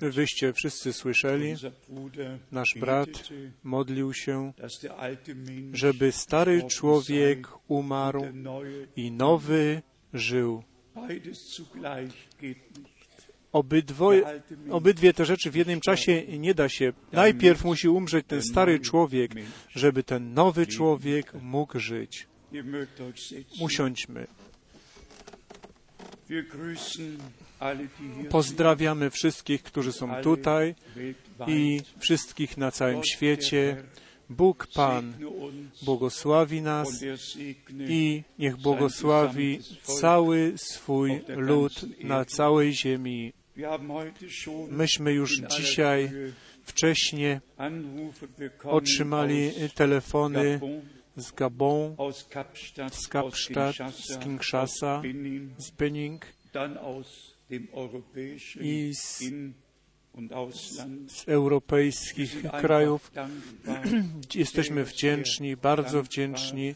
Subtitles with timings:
[0.00, 1.54] Wyście wszyscy słyszeli,
[2.52, 3.08] nasz brat
[3.62, 4.52] modlił się,
[5.72, 8.24] żeby stary człowiek umarł
[8.96, 9.82] i nowy
[10.12, 10.62] żył.
[13.52, 16.92] Obydwoje, obydwie te rzeczy w jednym czasie nie da się.
[17.12, 19.32] Najpierw musi umrzeć ten stary człowiek,
[19.68, 22.26] żeby ten nowy człowiek mógł żyć.
[23.60, 24.26] Usiądźmy.
[28.30, 30.74] Pozdrawiamy wszystkich, którzy są tutaj
[31.46, 33.82] i wszystkich na całym świecie.
[34.30, 35.14] Bóg Pan
[35.82, 37.04] błogosławi nas
[37.88, 43.32] i niech błogosławi cały swój lud na całej ziemi.
[44.68, 46.10] Myśmy już dzisiaj
[46.64, 47.38] wcześniej
[48.64, 50.60] otrzymali telefony
[51.16, 51.96] z Gabon,
[52.92, 55.02] z Kapstadt, z Kinshasa,
[55.58, 56.26] z Bening
[58.60, 59.24] i z,
[61.08, 63.12] z europejskich krajów.
[64.34, 66.74] Jesteśmy wdzięczni, bardzo wdzięczni.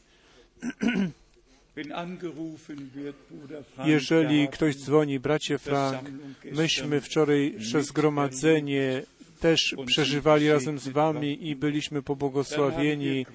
[3.84, 6.10] Jeżeli ktoś dzwoni, bracie Frank,
[6.52, 9.02] myśmy wczorajsze zgromadzenie
[9.40, 13.26] też przeżywali razem z Wami i byliśmy pobłogosławieni.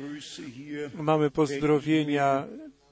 [0.95, 2.47] Mamy pozdrowienia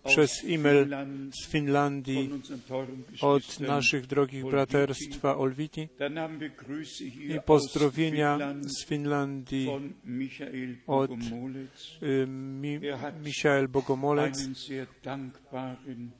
[0.05, 0.87] przez e-mail
[1.31, 2.29] z Finlandii
[3.21, 5.87] od naszych drogich braterstwa Olwiti
[7.27, 9.69] i pozdrowienia z Finlandii
[10.87, 11.11] od
[12.03, 12.79] y, Mi,
[13.23, 14.49] Michael Bogomolec.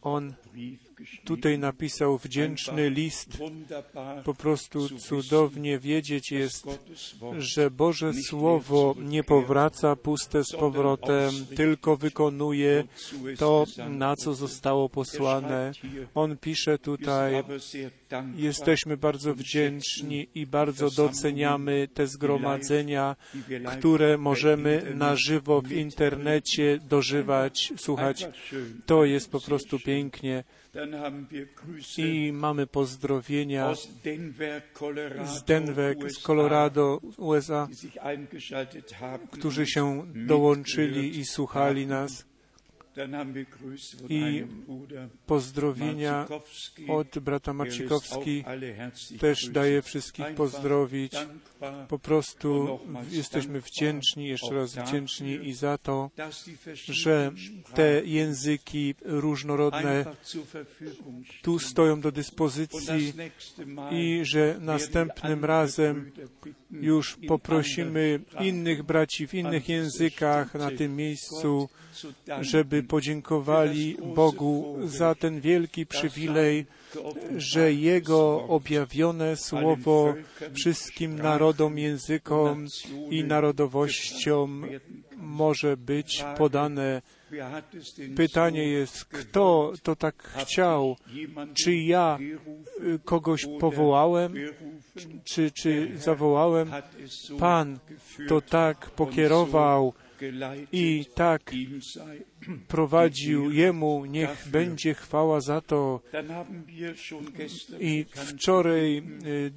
[0.02, 0.34] On
[1.24, 3.38] tutaj napisał wdzięczny list.
[4.24, 6.68] Po prostu cudownie wiedzieć jest,
[7.38, 12.84] że Boże Słowo nie powraca puste z powrotem, tylko wykonuje
[13.38, 15.72] to, na co zostało posłane.
[16.16, 17.44] On pisze tutaj,
[18.36, 23.16] jesteśmy bardzo wdzięczni i bardzo doceniamy te zgromadzenia,
[23.78, 28.28] które możemy na żywo w internecie dożywać, słuchać.
[28.86, 30.44] To jest po prostu pięknie.
[31.98, 37.68] I mamy pozdrowienia z Denver, z Colorado, USA,
[39.32, 42.29] którzy się dołączyli i słuchali nas
[44.10, 44.44] i
[45.26, 46.28] pozdrowienia
[46.88, 48.44] od brata Marcikowski
[49.20, 51.14] też daję wszystkich pozdrowić.
[51.88, 52.80] Po prostu
[53.12, 56.10] jesteśmy wdzięczni, jeszcze raz wdzięczni i za to,
[56.86, 57.32] że
[57.74, 60.06] te języki różnorodne
[61.42, 63.14] tu stoją do dyspozycji
[63.92, 66.12] i że następnym razem
[66.72, 71.70] już poprosimy innych braci w innych językach na tym miejscu,
[72.42, 76.66] żeby podziękowali Bogu za ten wielki przywilej,
[77.38, 80.14] że Jego objawione słowo
[80.54, 82.66] wszystkim narodom, językom
[83.10, 84.66] i narodowościom
[85.18, 87.02] może być podane.
[88.16, 90.96] Pytanie jest, kto to tak chciał?
[91.64, 92.20] Czy ja
[93.06, 94.34] kogoś powołałem?
[95.24, 96.72] Czy, czy zawołałem?
[97.40, 97.80] Pan
[98.28, 99.94] to tak pokierował
[100.72, 101.52] i tak
[102.68, 106.02] prowadził Jemu, niech będzie chwała za to.
[107.80, 109.04] I wczoraj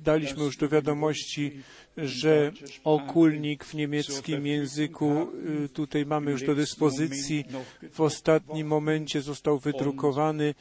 [0.04, 1.52] daliśmy już do wiadomości,
[1.96, 2.52] że
[2.84, 5.32] okulnik w niemieckim języku
[5.72, 7.44] tutaj mamy już do dyspozycji.
[7.92, 10.54] W ostatnim momencie został wydrukowany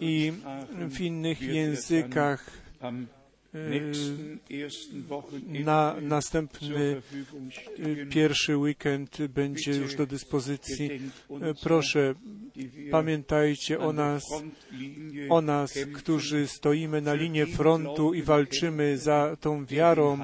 [0.00, 0.32] i
[0.88, 2.50] w innych językach
[5.64, 7.02] na następny
[8.10, 10.90] pierwszy weekend będzie już do dyspozycji.
[11.62, 12.14] Proszę,
[12.90, 14.22] pamiętajcie o nas,
[15.28, 20.18] o nas, którzy stoimy na linii frontu i walczymy za tą wiarą,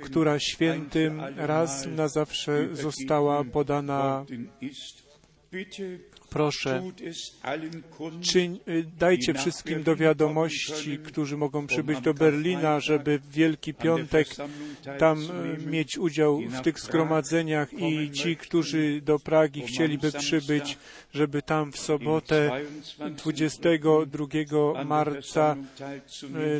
[0.00, 4.24] która świętym raz na zawsze została podana
[6.30, 6.82] proszę,
[8.20, 8.60] czyń,
[8.98, 14.28] dajcie wszystkim do wiadomości, którzy mogą przybyć do Berlina, żeby w Wielki Piątek
[14.98, 15.28] tam
[15.66, 20.78] mieć udział w tych zgromadzeniach i ci, którzy do Pragi chcieliby przybyć,
[21.12, 22.60] żeby tam w sobotę
[23.10, 25.56] 22 marca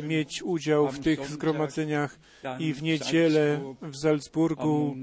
[0.03, 2.19] mieć udział w tych zgromadzeniach
[2.59, 4.95] i w niedzielę w Salzburgu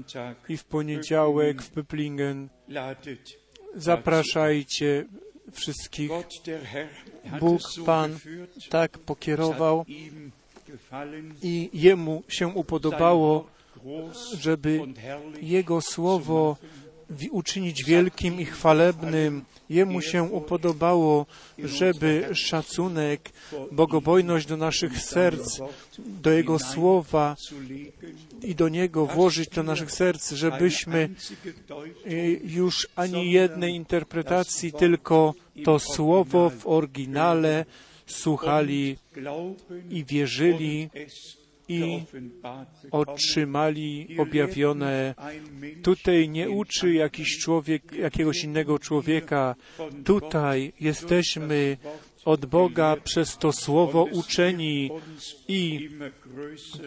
[0.49, 2.47] i w poniedziałek w Pöplingen
[3.75, 5.05] zapraszajcie
[5.51, 6.11] wszystkich.
[7.39, 8.17] Bóg Pan
[8.69, 9.85] tak pokierował
[11.41, 13.47] i Jemu się upodobało,
[14.39, 14.79] żeby
[15.41, 16.57] Jego Słowo
[17.31, 19.43] uczynić wielkim i chwalebnym.
[19.69, 21.25] Jemu się upodobało,
[21.59, 23.29] żeby szacunek,
[23.71, 25.59] bogobojność do naszych serc,
[25.99, 27.35] do Jego słowa
[28.43, 31.09] i do Niego włożyć do naszych serc, żebyśmy
[32.07, 37.65] y, już ani jednej interpretacji, tylko to słowo w oryginale
[38.07, 38.97] słuchali
[39.89, 40.89] i wierzyli
[41.67, 42.03] i
[42.91, 45.15] otrzymali objawione.
[45.83, 49.55] Tutaj nie uczy jakiś człowiek, jakiegoś innego człowieka.
[50.03, 51.77] Tutaj jesteśmy
[52.25, 54.91] od Boga przez to słowo uczeni
[55.47, 55.89] i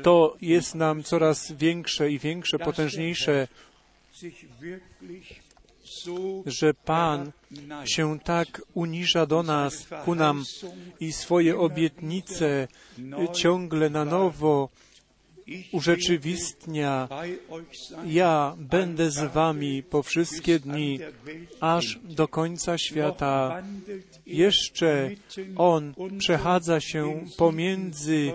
[0.03, 3.49] to jest nam coraz większe i większe, potężniejsze,
[6.47, 7.33] że Pan
[7.85, 10.45] się tak uniża do nas, ku nam
[11.01, 12.69] i swoje obietnice
[13.35, 14.69] ciągle na nowo
[15.73, 17.09] urzeczywistnia.
[18.07, 20.99] Ja będę z wami po wszystkie dni,
[21.61, 23.63] aż do końca świata.
[24.27, 25.11] Jeszcze
[25.57, 28.33] On przechadza się pomiędzy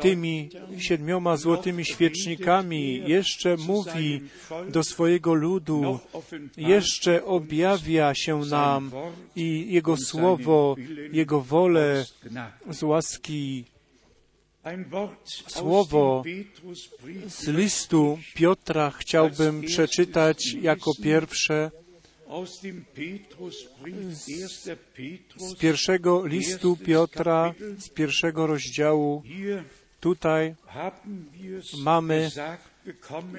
[0.00, 4.20] tymi siedmioma złotymi świecznikami, jeszcze mówi
[4.68, 5.98] do swojego ludu,
[6.56, 8.90] jeszcze objawia się nam
[9.36, 10.76] i Jego słowo,
[11.12, 12.04] Jego wolę
[12.70, 13.64] z łaski.
[15.46, 16.24] Słowo
[17.26, 21.70] z listu Piotra chciałbym przeczytać jako pierwsze
[25.36, 29.22] z pierwszego listu Piotra, z pierwszego rozdziału.
[30.00, 30.54] Tutaj
[31.78, 32.30] mamy,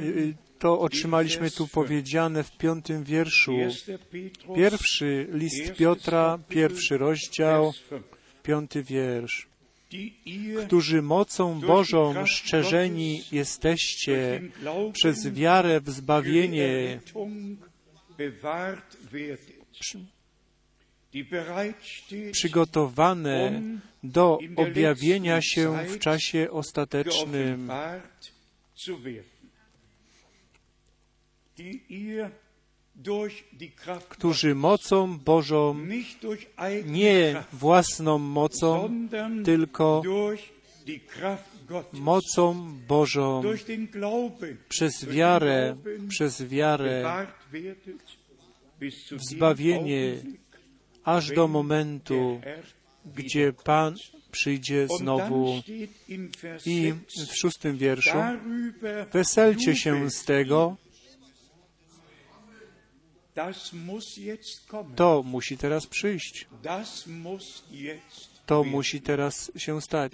[0.01, 3.57] y, to otrzymaliśmy tu powiedziane w piątym wierszu.
[4.55, 7.73] Pierwszy list Piotra, pierwszy rozdział,
[8.43, 9.47] piąty wiersz.
[10.65, 14.41] Którzy mocą Bożą szczerzeni jesteście
[14.93, 16.99] przez wiarę w zbawienie,
[22.31, 23.61] przygotowane
[24.03, 27.71] do objawienia się w czasie ostatecznym,
[34.09, 35.87] którzy mocą Bożą,
[36.85, 38.89] nie własną mocą,
[39.45, 40.01] tylko
[41.93, 43.41] mocą Bożą,
[44.69, 45.75] przez wiarę,
[46.09, 47.25] przez wiarę
[49.11, 50.15] w zbawienie
[51.03, 52.41] aż do momentu,
[53.05, 53.95] gdzie Pan
[54.31, 55.61] przyjdzie znowu.
[56.65, 56.93] I
[57.27, 58.17] w szóstym wierszu
[59.13, 60.77] weselcie się z tego,
[64.95, 66.47] to musi teraz przyjść.
[68.45, 70.11] To musi teraz się stać.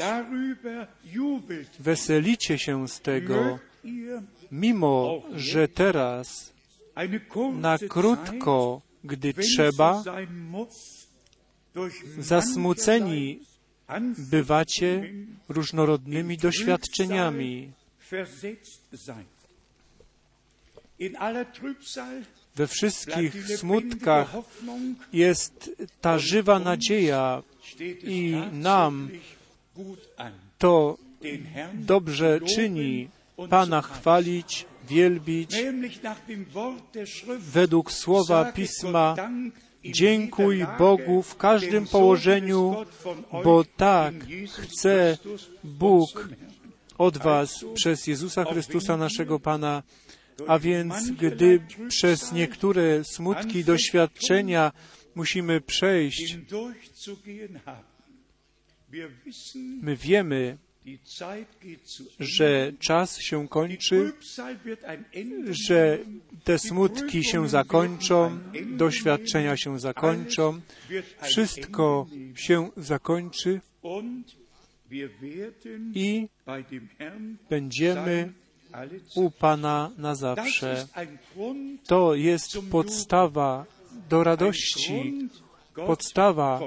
[1.80, 3.60] Weselicie się z tego,
[4.52, 6.54] mimo że teraz
[7.54, 10.04] na krótko, gdy trzeba,
[12.20, 13.40] zasmuceni
[14.18, 15.14] bywacie
[15.50, 17.72] różnorodnymi doświadczeniami.
[22.56, 24.34] We wszystkich smutkach
[25.14, 25.72] jest
[26.02, 27.44] ta żywa nadzieja
[28.04, 29.10] i nam
[30.58, 30.98] to
[31.74, 33.10] dobrze czyni
[33.50, 35.56] Pana chwalić, wielbić
[37.40, 39.16] według słowa Pisma.
[39.86, 42.76] Dziękuj Bogu w każdym położeniu,
[43.44, 44.14] bo tak
[44.60, 45.18] chce
[45.64, 46.30] Bóg
[46.98, 49.84] od Was przez Jezusa Chrystusa, naszego Pana.
[50.48, 54.72] A więc, gdy przez niektóre smutki, doświadczenia
[55.20, 56.38] musimy przejść,
[59.82, 60.58] my wiemy,
[62.20, 64.14] że czas się kończy,
[65.68, 66.00] że
[66.44, 68.40] te smutki się zakończą,
[68.78, 70.62] doświadczenia się zakończą,
[71.22, 73.62] wszystko się zakończy
[75.94, 76.28] i
[77.50, 78.34] będziemy
[79.16, 80.88] u Pana na zawsze.
[81.88, 83.66] To jest podstawa
[84.10, 85.30] do radości,
[85.76, 86.60] podstawa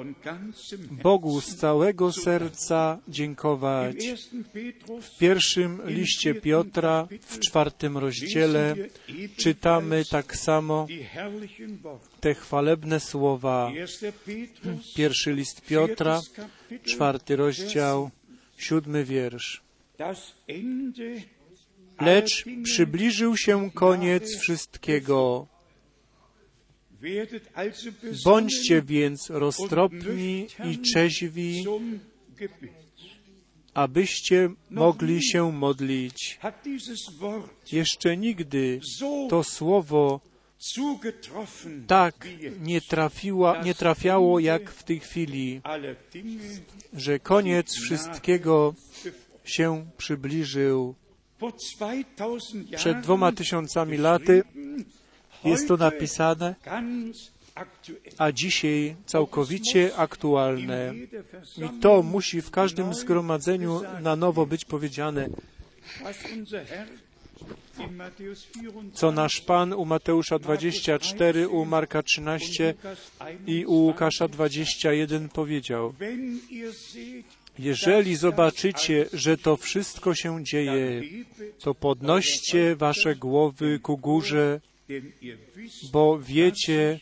[0.90, 3.96] Bogu z całego serca dziękować.
[5.02, 8.74] W pierwszym liście Piotra, w czwartym rozdziale,
[9.36, 10.86] czytamy tak samo
[12.20, 13.72] te chwalebne słowa.
[14.96, 16.20] Pierwszy list Piotra,
[16.84, 18.10] czwarty rozdział,
[18.56, 19.62] siódmy wiersz.
[22.00, 25.51] Lecz przybliżył się koniec wszystkiego.
[28.24, 31.64] Bądźcie więc roztropni i trzeźwi,
[33.74, 36.38] abyście mogli się modlić.
[37.72, 38.80] Jeszcze nigdy
[39.30, 40.20] to słowo
[41.86, 42.28] tak
[42.60, 45.60] nie, trafiła, nie trafiało jak w tej chwili,
[46.92, 48.74] że koniec wszystkiego
[49.44, 50.94] się przybliżył.
[52.76, 54.42] Przed dwoma tysiącami laty
[55.44, 56.54] jest to napisane,
[58.18, 60.94] a dzisiaj całkowicie aktualne.
[61.56, 65.28] I to musi w każdym zgromadzeniu na nowo być powiedziane.
[68.94, 72.74] Co nasz Pan u Mateusza 24, u Marka 13
[73.46, 75.94] i u Łukasza 21 powiedział.
[77.58, 81.02] Jeżeli zobaczycie, że to wszystko się dzieje,
[81.60, 84.60] to podnoście wasze głowy ku górze,
[85.92, 87.00] bo wiecie,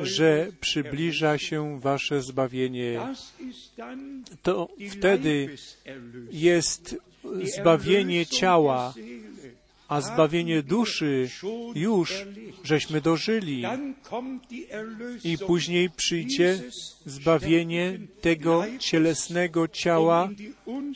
[0.00, 3.00] że przybliża się wasze zbawienie.
[4.42, 5.56] To wtedy
[6.32, 6.96] jest
[7.42, 8.94] zbawienie ciała,
[9.88, 11.28] a zbawienie duszy
[11.74, 12.26] już
[12.64, 13.62] żeśmy dożyli.
[15.24, 16.58] I później przyjdzie
[17.06, 20.28] zbawienie tego cielesnego ciała,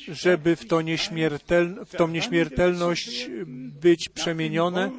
[0.09, 3.31] żeby w, to nieśmiertel, w tą nieśmiertelność
[3.83, 4.91] być przemienione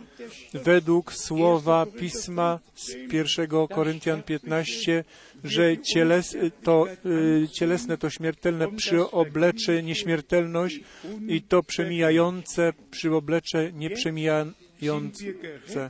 [0.54, 5.04] według słowa Pisma z 1 Koryntian 15,
[5.44, 10.80] że cieles, to, y, cielesne to śmiertelne przyoblecze nieśmiertelność
[11.28, 15.90] i to przemijające przyoblecze nieprzemijające.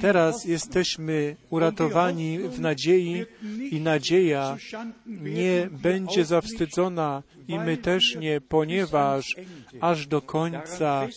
[0.00, 3.24] Teraz jesteśmy uratowani w nadziei
[3.70, 4.56] i nadzieja
[5.06, 9.36] nie będzie zawstydzona i my też nie, ponieważ
[9.80, 11.08] aż do końca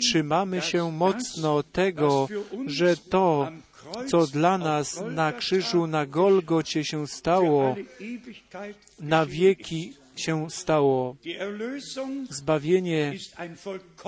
[0.00, 2.28] trzymamy się mocno tego,
[2.66, 3.52] że to,
[4.06, 7.76] co dla nas na krzyżu na Golgocie się stało,
[9.00, 11.16] na wieki się stało.
[12.30, 13.12] Zbawienie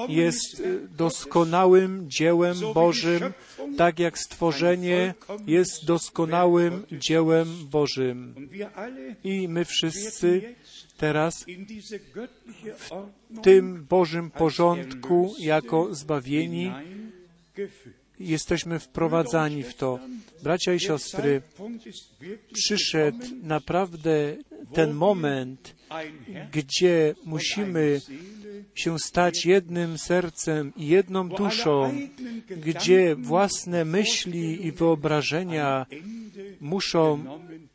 [0.09, 0.62] jest
[0.97, 3.33] doskonałym dziełem Bożym,
[3.76, 5.14] tak jak stworzenie
[5.47, 8.49] jest doskonałym dziełem Bożym.
[9.25, 10.54] I my wszyscy
[10.99, 11.45] teraz
[13.31, 16.73] w tym Bożym porządku jako zbawieni
[18.23, 19.99] jesteśmy wprowadzani w to.
[20.43, 21.43] Bracia i siostry,
[22.52, 24.37] przyszedł naprawdę
[24.73, 25.75] ten moment,
[26.52, 28.00] gdzie musimy
[28.75, 31.95] się stać jednym sercem i jedną duszą,
[32.57, 35.87] gdzie własne myśli i wyobrażenia
[36.61, 37.25] muszą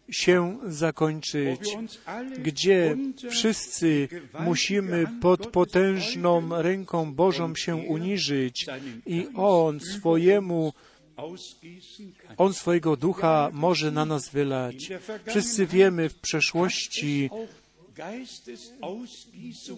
[0.10, 1.78] się zakończyć,
[2.40, 2.98] gdzie
[3.30, 4.08] wszyscy
[4.40, 8.66] musimy pod potężną ręką Bożą się uniżyć
[9.06, 10.74] i On swojemu
[12.38, 14.90] on swojego ducha może na nas wylać.
[15.26, 17.30] Wszyscy wiemy w przeszłości,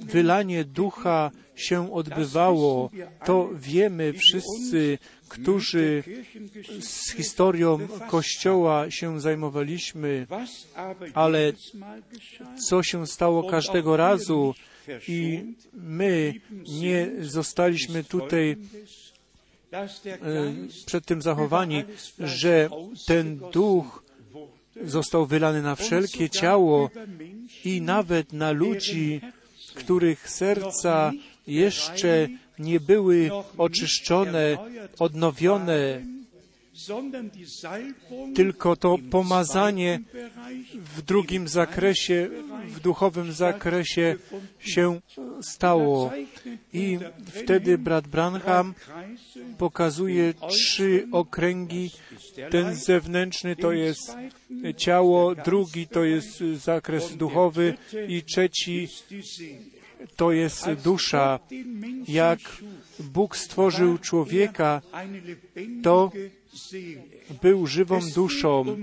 [0.02, 2.92] wylanie ducha się odbywało.
[3.26, 4.98] To wiemy wszyscy,
[5.28, 6.04] którzy
[6.80, 10.28] z historią Kościoła się zajmowaliśmy,
[11.14, 11.54] ale
[12.68, 14.54] co się stało każdego razu
[15.08, 16.34] i my
[16.82, 18.58] nie zostaliśmy tutaj
[20.86, 21.84] przed tym zachowani,
[22.20, 22.70] że
[23.08, 24.09] ten duch
[24.84, 26.90] został wylany na wszelkie ciało
[27.66, 29.22] i nawet na ludzi,
[29.76, 31.12] których serca
[31.48, 32.28] jeszcze
[32.60, 34.58] nie były oczyszczone,
[35.00, 36.02] odnowione,
[38.36, 40.00] tylko to pomazanie
[40.96, 42.30] w drugim zakresie,
[42.68, 44.16] w duchowym zakresie
[44.60, 45.00] się
[45.42, 46.12] stało.
[46.74, 48.74] I wtedy brat Branham
[49.58, 51.92] pokazuje trzy okręgi.
[52.52, 54.16] Ten zewnętrzny to jest
[54.78, 57.74] ciało, drugi to jest zakres duchowy
[58.08, 58.88] i trzeci
[60.16, 61.40] to jest dusza.
[62.08, 62.40] Jak
[63.00, 64.82] Bóg stworzył człowieka,
[65.84, 66.12] to
[67.42, 68.78] był żywą duszą.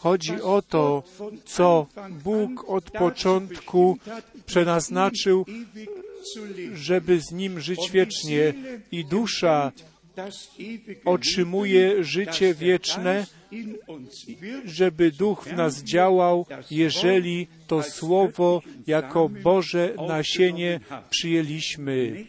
[0.00, 1.02] Chodzi o to,
[1.44, 1.86] co
[2.24, 3.98] Bóg od początku
[4.46, 5.46] przenaznaczył,
[6.74, 8.54] żeby z Nim żyć wiecznie.
[8.92, 9.72] I dusza
[11.04, 13.26] otrzymuje życie wieczne,
[14.64, 22.24] żeby Duch w nas działał, jeżeli to Słowo jako Boże nasienie przyjęliśmy.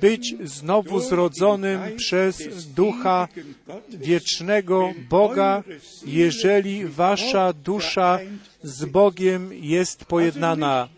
[0.00, 3.28] być znowu zrodzonym przez Ducha
[3.88, 5.62] wiecznego Boga,
[6.06, 8.18] jeżeli wasza dusza
[8.62, 10.88] z Bogiem jest pojednana.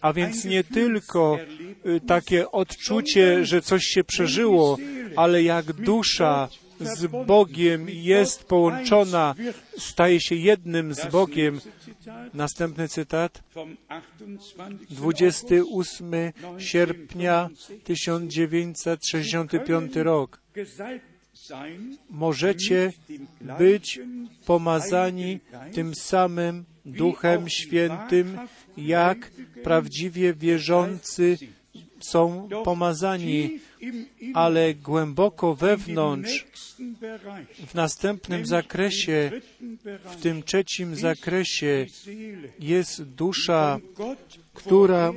[0.00, 1.38] A więc nie tylko
[1.86, 4.78] y, takie odczucie, że coś się przeżyło,
[5.16, 6.48] ale jak dusza
[6.80, 9.34] z Bogiem jest połączona,
[9.78, 11.60] staje się jednym z Bogiem.
[12.34, 13.42] Następny cytat.
[14.90, 16.12] 28
[16.58, 17.48] sierpnia
[17.84, 20.40] 1965 rok.
[22.10, 22.92] Możecie
[23.58, 24.00] być
[24.46, 25.40] pomazani
[25.72, 28.38] tym samym Duchem Świętym,
[28.76, 29.30] jak
[29.62, 31.38] prawdziwie wierzący
[32.00, 33.58] są pomazani,
[34.34, 36.46] ale głęboko wewnątrz,
[37.66, 39.30] w następnym zakresie,
[40.04, 41.86] w tym trzecim zakresie
[42.58, 43.78] jest dusza,
[44.54, 45.12] która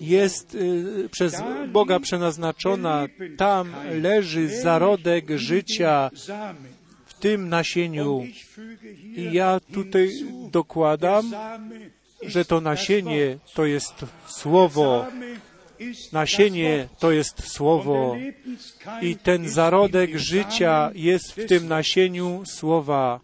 [0.00, 3.06] jest y, przez Boga przenaznaczona.
[3.36, 6.10] Tam leży zarodek życia
[7.22, 8.26] tym nasieniu.
[9.16, 10.08] I ja tutaj
[10.50, 11.24] dokładam,
[12.22, 13.94] że to nasienie to jest
[14.26, 15.06] słowo.
[16.12, 18.16] Nasienie to jest słowo
[19.02, 23.20] i ten zarodek życia jest w tym nasieniu słowa.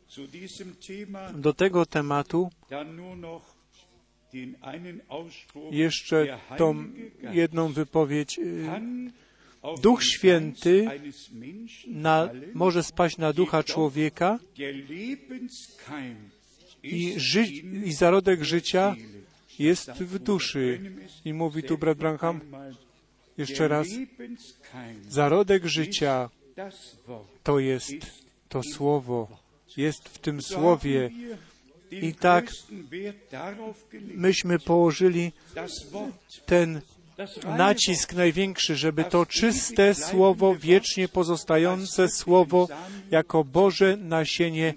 [1.34, 2.50] Do tego tematu
[5.70, 6.84] jeszcze tą
[7.32, 8.40] jedną wypowiedź.
[9.82, 10.86] Duch Święty
[11.86, 14.38] na, może spaść na ducha człowieka
[16.82, 17.42] i, ży,
[17.84, 18.96] i zarodek życia
[19.58, 20.80] jest w duszy.
[21.24, 22.40] I mówi tu brat Branham
[23.38, 23.86] jeszcze raz,
[25.08, 26.30] zarodek życia
[27.42, 27.92] to jest
[28.48, 29.38] to słowo,
[29.76, 31.10] jest w tym słowie.
[31.90, 32.52] I tak
[33.92, 35.32] myśmy położyli
[36.46, 36.80] ten
[37.56, 42.68] nacisk największy, żeby to czyste słowo, wiecznie pozostające słowo,
[43.10, 44.74] jako Boże nasienie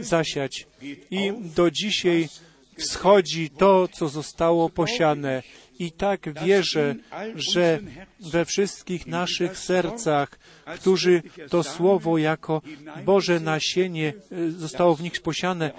[0.00, 0.66] zasiać.
[1.10, 2.28] I do dzisiaj
[2.76, 5.42] wschodzi to, co zostało posiane.
[5.78, 6.94] I tak wierzę,
[7.34, 7.80] że
[8.20, 10.38] we wszystkich naszych sercach,
[10.74, 12.62] którzy to słowo jako
[13.04, 15.70] Boże nasienie e, zostało w nich posiane,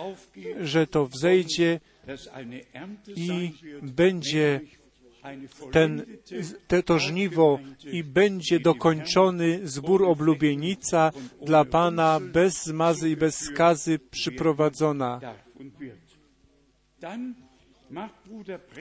[0.61, 1.79] że to wzejdzie
[3.15, 3.51] i
[3.81, 4.59] będzie
[5.71, 6.05] ten,
[6.67, 7.59] te, to żniwo
[7.91, 15.21] i będzie dokończony zbór oblubienica dla Pana bez zmazy i bez skazy przyprowadzona.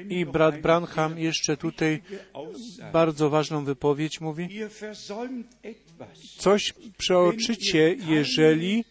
[0.09, 2.03] I brat Branham jeszcze tutaj
[2.93, 4.49] bardzo ważną wypowiedź mówi.
[6.39, 8.85] Coś przeoczycie, jeżeli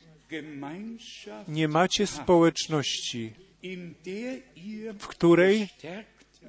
[1.47, 3.33] nie macie społeczności,
[4.99, 5.67] w której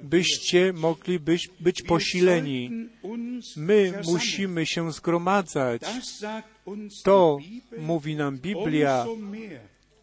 [0.03, 2.87] byście mogli być, być posileni.
[3.57, 5.81] My musimy się zgromadzać.
[7.03, 7.37] To
[7.77, 9.05] mówi nam Biblia.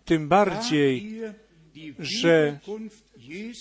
[0.05, 1.21] Tym bardziej,
[1.99, 2.59] że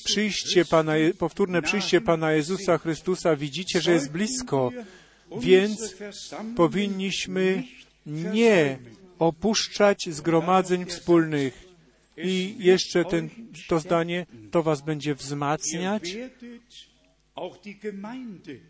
[0.06, 4.72] przyjście Pana, powtórne przyjście Pana Jezusa Chrystusa widzicie, że jest blisko,
[5.40, 5.96] więc
[6.56, 7.64] powinniśmy
[8.06, 8.78] nie
[9.20, 11.69] opuszczać zgromadzeń wspólnych.
[12.24, 13.30] I jeszcze ten,
[13.68, 16.18] to zdanie, to was będzie wzmacniać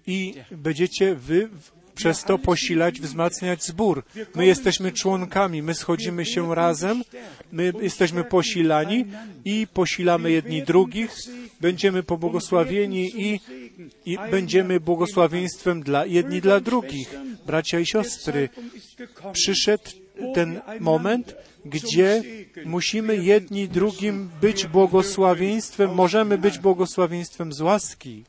[0.08, 1.50] i będziecie wy
[1.96, 4.04] przez to posilać, wzmacniać zbór.
[4.36, 7.04] My jesteśmy członkami, my schodzimy się razem,
[7.52, 9.06] my jesteśmy posilani
[9.46, 11.12] i posilamy jedni drugich,
[11.62, 13.40] będziemy pobłogosławieni i,
[14.06, 17.16] i będziemy błogosławieństwem dla jedni dla drugich.
[17.46, 18.50] Bracia i siostry,
[19.34, 19.92] przyszedł
[20.34, 22.24] ten moment, gdzie
[22.66, 28.24] musimy jedni drugim być błogosławieństwem, możemy być błogosławieństwem z łaski.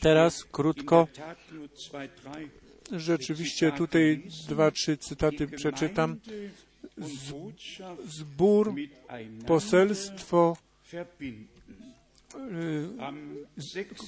[0.00, 1.08] Teraz krótko,
[2.92, 6.20] rzeczywiście tutaj dwa, trzy cytaty przeczytam.
[8.06, 8.74] Zbór,
[9.46, 10.56] poselstwo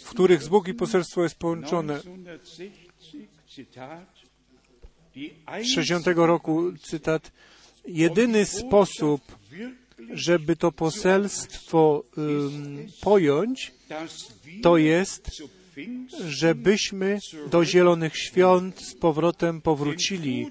[0.05, 2.01] w których Bóg i poselstwo jest połączone.
[5.75, 7.33] 60 roku cytat.
[7.87, 9.21] Jedyny sposób,
[10.11, 13.73] żeby to poselstwo um, pojąć,
[14.63, 15.43] to jest,
[16.27, 17.19] żebyśmy
[17.51, 20.47] do Zielonych Świąt z powrotem powrócili,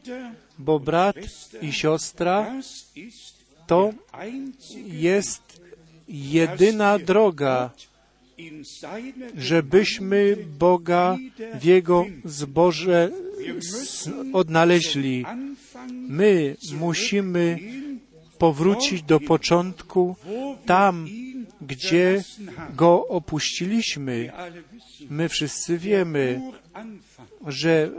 [0.59, 1.15] bo brat
[1.61, 2.61] i siostra
[3.67, 3.93] to
[4.85, 5.61] jest
[6.07, 7.71] jedyna droga,
[9.37, 11.17] żebyśmy Boga
[11.59, 13.11] w Jego zboże
[14.33, 15.25] odnaleźli.
[15.91, 17.59] My musimy
[18.37, 20.15] powrócić do początku,
[20.65, 21.07] tam,
[21.61, 22.23] gdzie
[22.75, 24.31] Go opuściliśmy.
[25.09, 26.41] My wszyscy wiemy,
[27.47, 27.91] że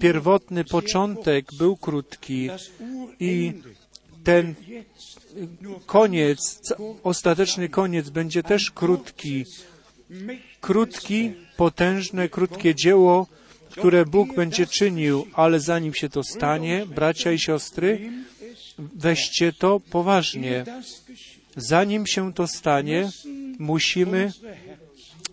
[0.00, 2.48] pierwotny początek był krótki
[3.20, 3.52] i
[4.24, 4.54] ten
[5.86, 6.62] koniec,
[7.02, 9.44] ostateczny koniec będzie też krótki.
[10.60, 13.26] Krótki, potężne, krótkie dzieło,
[13.70, 18.10] które Bóg będzie czynił, ale zanim się to stanie, bracia i siostry,
[18.78, 20.64] weźcie to poważnie.
[21.56, 23.10] Zanim się to stanie,
[23.58, 24.32] musimy,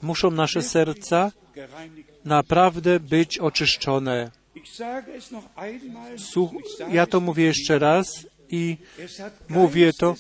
[0.02, 1.32] muszą nasze serca
[2.26, 4.32] naprawdę być oczyszczone.
[6.18, 6.52] Słuch,
[6.92, 8.78] ja to mówię jeszcze raz i
[9.50, 10.16] mówię to.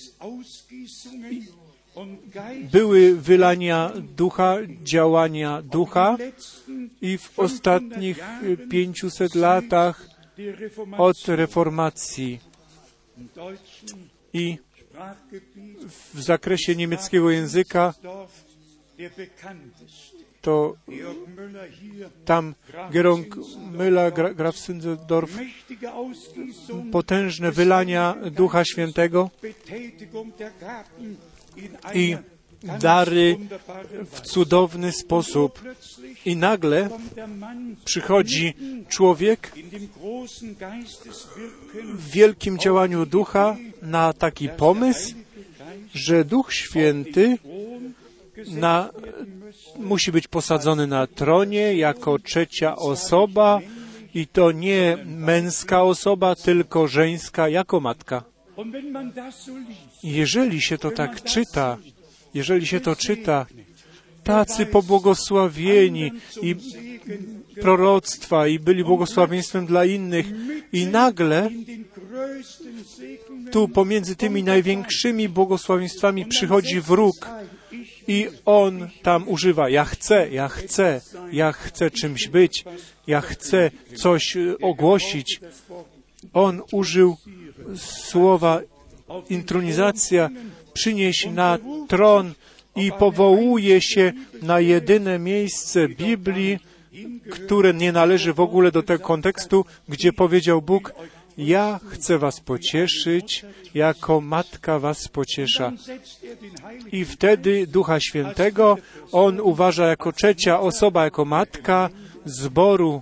[2.72, 6.18] Były wylania ducha, działania ducha
[7.02, 8.20] i w ostatnich
[8.70, 10.08] 500 latach
[10.98, 12.40] od reformacji.
[14.34, 14.58] I
[16.14, 17.94] w zakresie niemieckiego języka
[20.42, 20.76] to
[22.26, 22.56] tam
[22.92, 23.36] Gerong
[23.72, 25.30] Müller, Graf Sünzendorf,
[26.92, 29.30] potężne wylania Ducha Świętego
[31.94, 32.18] i
[32.80, 33.38] dary
[34.12, 35.62] w cudowny sposób.
[36.26, 36.90] I nagle
[37.86, 38.54] przychodzi
[38.90, 39.52] człowiek
[41.94, 45.16] w wielkim działaniu ducha na taki pomysł,
[45.94, 47.38] że Duch Święty
[48.48, 48.90] na,
[49.80, 53.60] musi być posadzony na tronie jako trzecia osoba
[54.14, 58.33] i to nie męska osoba, tylko żeńska jako matka.
[60.04, 61.78] Jeżeli się to tak czyta,
[62.34, 63.46] jeżeli się to czyta,
[64.24, 66.12] tacy pobłogosławieni
[66.42, 66.56] i
[67.62, 70.26] proroctwa i byli błogosławieństwem dla innych
[70.74, 71.50] i nagle
[73.52, 77.30] tu pomiędzy tymi największymi błogosławieństwami przychodzi wróg
[78.08, 82.66] i on tam używa ja chcę, ja chcę, ja chcę czymś być,
[83.08, 85.40] ja chcę coś ogłosić.
[86.34, 87.18] On użył
[87.76, 88.62] słowa
[89.30, 90.30] intronizacja,
[90.74, 91.58] przynieś na
[91.88, 92.34] tron
[92.76, 96.60] i powołuje się na jedyne miejsce Biblii,
[97.32, 100.94] które nie należy w ogóle do tego kontekstu, gdzie powiedział Bóg,
[101.38, 105.72] ja chcę was pocieszyć, jako matka was pociesza.
[106.92, 108.78] I wtedy Ducha Świętego
[109.12, 111.90] on uważa jako trzecia osoba, jako matka
[112.26, 113.02] zboru.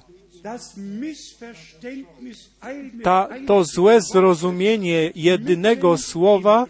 [3.03, 6.65] Ta, to złe zrozumienie jedynego słowa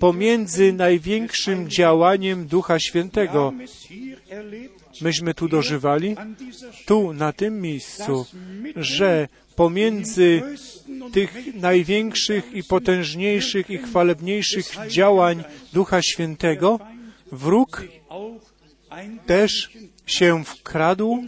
[0.00, 3.52] pomiędzy największym działaniem Ducha Świętego.
[5.00, 6.16] Myśmy tu dożywali,
[6.86, 8.26] tu, na tym miejscu,
[8.76, 10.42] że pomiędzy
[11.12, 16.78] tych największych i potężniejszych i chwalebniejszych działań Ducha Świętego
[17.32, 17.82] wróg
[19.26, 19.70] też
[20.10, 21.24] się wkradł,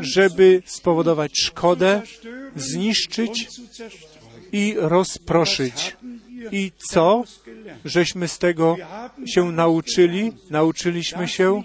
[0.00, 2.02] żeby spowodować szkodę,
[2.56, 3.48] zniszczyć
[4.52, 5.96] i rozproszyć.
[6.52, 7.24] I co
[7.84, 8.76] żeśmy z tego
[9.26, 10.32] się nauczyli?
[10.50, 11.62] Nauczyliśmy się,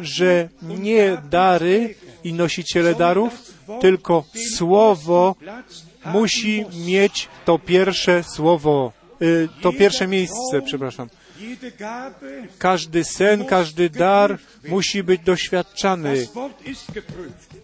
[0.00, 1.94] że nie dary
[2.24, 4.24] i nosiciele darów, tylko
[4.56, 5.34] słowo
[6.04, 11.08] musi mieć to pierwsze słowo, y, to pierwsze miejsce, przepraszam.
[12.58, 16.26] Każdy sen, każdy dar musi być doświadczany.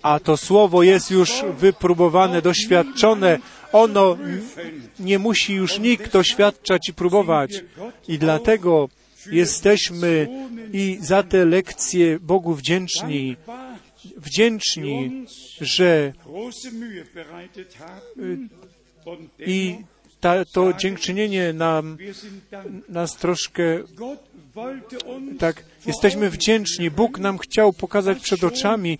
[0.03, 3.39] A to słowo jest już wypróbowane, doświadczone.
[3.73, 4.19] Ono
[4.99, 7.65] nie musi już nikt doświadczać i próbować.
[8.09, 8.89] I dlatego
[9.31, 10.29] jesteśmy
[10.73, 13.37] i za te lekcje Bogu wdzięczni.
[14.17, 15.27] Wdzięczni,
[15.61, 16.13] że
[19.39, 19.77] i
[20.23, 21.99] ta, to dziękczynienie nam,
[22.89, 23.63] nas troszkę
[25.39, 26.91] tak, jesteśmy wdzięczni.
[26.91, 28.99] Bóg nam chciał pokazać przed oczami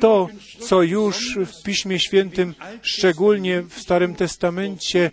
[0.00, 0.28] to,
[0.60, 5.10] co już w Piśmie Świętym, szczególnie w Starym Testamencie,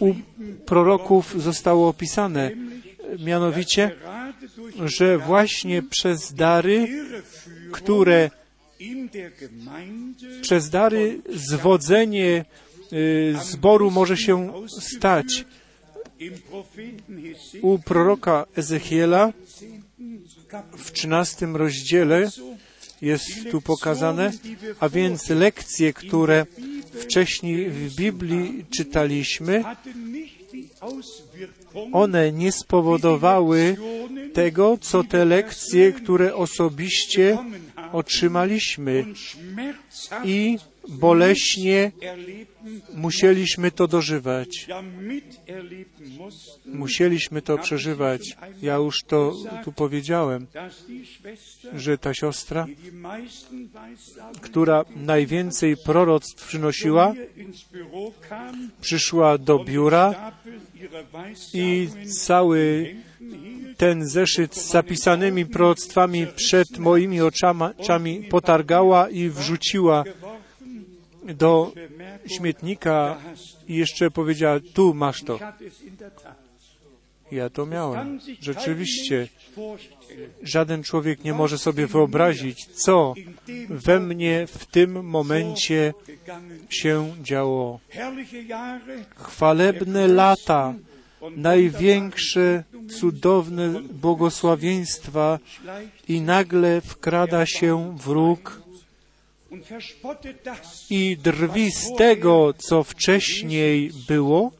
[0.00, 0.14] u
[0.66, 2.50] proroków zostało opisane.
[3.18, 3.90] Mianowicie
[4.84, 6.88] że właśnie przez dary,
[7.72, 8.30] które
[10.40, 12.44] przez dary zwodzenie
[13.42, 15.44] zboru może się stać.
[17.62, 19.32] U proroka Ezechiela
[20.78, 22.30] w 13 rozdziale
[23.02, 24.32] jest tu pokazane,
[24.80, 26.46] a więc lekcje, które
[26.92, 29.64] wcześniej w Biblii czytaliśmy,
[31.92, 33.76] one nie spowodowały
[34.32, 37.38] tego, co te lekcje, które osobiście
[37.92, 39.04] otrzymaliśmy
[40.24, 41.92] i boleśnie
[42.94, 44.66] musieliśmy to dożywać.
[46.66, 48.36] Musieliśmy to przeżywać.
[48.62, 50.46] Ja już to tu powiedziałem,
[51.74, 52.66] że ta siostra,
[54.40, 57.14] która najwięcej proroctw przynosiła,
[58.80, 60.32] przyszła do biura
[61.54, 61.88] i
[62.24, 62.94] cały
[63.76, 70.04] ten zeszyt z zapisanymi proroctwami przed moimi oczami potargała i wrzuciła
[71.24, 71.72] do
[72.26, 73.18] śmietnika
[73.68, 75.38] i jeszcze powiedziała, tu masz to.
[77.32, 78.20] Ja to miałem.
[78.40, 79.28] Rzeczywiście.
[80.42, 83.14] Żaden człowiek nie może sobie wyobrazić, co
[83.70, 85.94] we mnie w tym momencie
[86.68, 87.80] się działo.
[89.16, 90.74] Chwalebne lata,
[91.36, 92.64] największe,
[93.00, 95.38] cudowne błogosławieństwa
[96.08, 98.63] i nagle wkrada się wróg
[100.90, 104.52] i drwi z tego, co wcześniej było,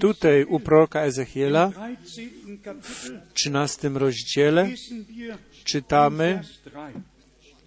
[0.00, 1.72] tutaj u proroka Ezechiela
[2.82, 4.68] w 13 rozdziale
[5.64, 6.42] czytamy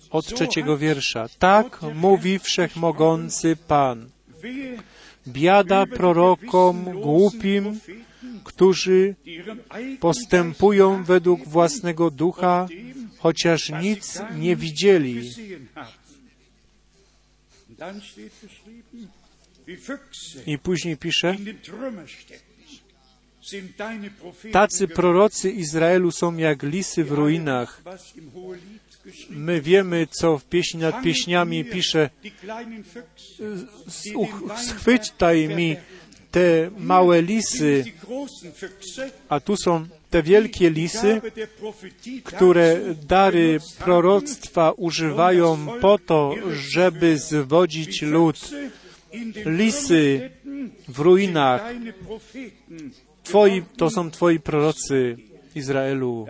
[0.09, 1.27] od trzeciego wiersza.
[1.39, 4.09] Tak mówi wszechmogący Pan.
[5.27, 7.79] Biada prorokom głupim,
[8.43, 9.15] którzy
[9.99, 12.67] postępują według własnego ducha,
[13.27, 15.31] chociaż nic nie widzieli.
[20.45, 21.35] I później pisze,
[24.51, 27.81] tacy prorocy Izraelu są jak lisy w ruinach.
[29.29, 32.09] My wiemy, co w pieśni nad pieśniami pisze,
[34.57, 35.77] schwytaj mi
[36.37, 37.83] te małe lisy,
[39.29, 41.21] a tu są te wielkie lisy,
[42.23, 48.49] które dary proroctwa używają po to, żeby zwodzić lud.
[49.45, 50.29] Lisy
[50.87, 51.73] w ruinach.
[53.23, 55.17] Twoi, to są Twoi prorocy
[55.55, 56.27] Izraelu.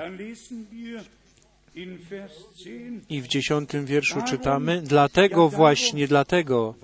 [3.10, 6.76] I w dziesiątym wierszu czytamy, dlatego właśnie, dlatego,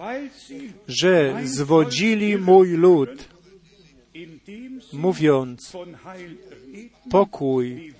[0.88, 3.10] że zwodzili mój lud,
[4.93, 5.73] mówiąc
[7.10, 7.93] pokój,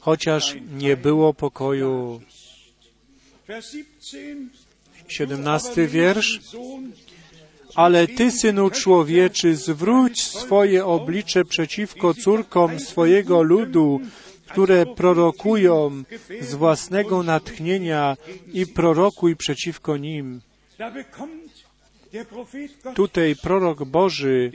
[0.00, 2.20] chociaż nie było pokoju.
[5.08, 6.40] Siedemnasty wiersz.
[7.74, 14.00] Ale Ty, Synu Człowieczy, zwróć swoje oblicze przeciwko córkom swojego ludu,
[14.50, 16.02] które prorokują
[16.40, 18.16] z własnego natchnienia
[18.52, 20.40] i prorokuj przeciwko nim.
[22.94, 24.52] Tutaj prorok Boży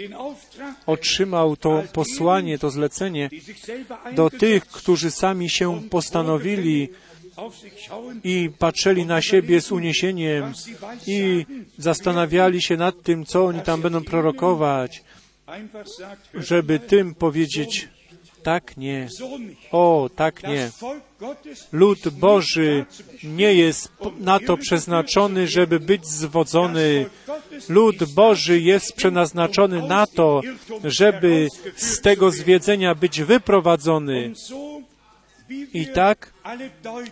[0.86, 3.30] otrzymał to posłanie, to zlecenie
[4.16, 6.90] do tych, którzy sami się postanowili
[8.24, 10.54] i patrzyli na siebie z uniesieniem
[11.08, 11.46] i
[11.78, 15.04] zastanawiali się nad tym, co oni tam będą prorokować,
[16.34, 17.90] żeby tym powiedzieć,
[18.44, 19.08] tak nie.
[19.72, 20.72] O, tak nie.
[21.72, 22.86] Lud Boży
[23.24, 27.06] nie jest na to przeznaczony, żeby być zwodzony.
[27.70, 30.42] Lud Boży jest przeznaczony na to,
[30.84, 34.34] żeby z tego zwiedzenia być wyprowadzony.
[35.74, 36.34] I tak,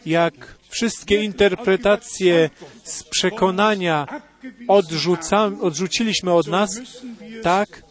[0.06, 0.34] jak
[0.70, 2.50] wszystkie interpretacje
[2.84, 4.08] z przekonania
[5.62, 6.80] odrzuciliśmy od nas,
[7.44, 7.84] tak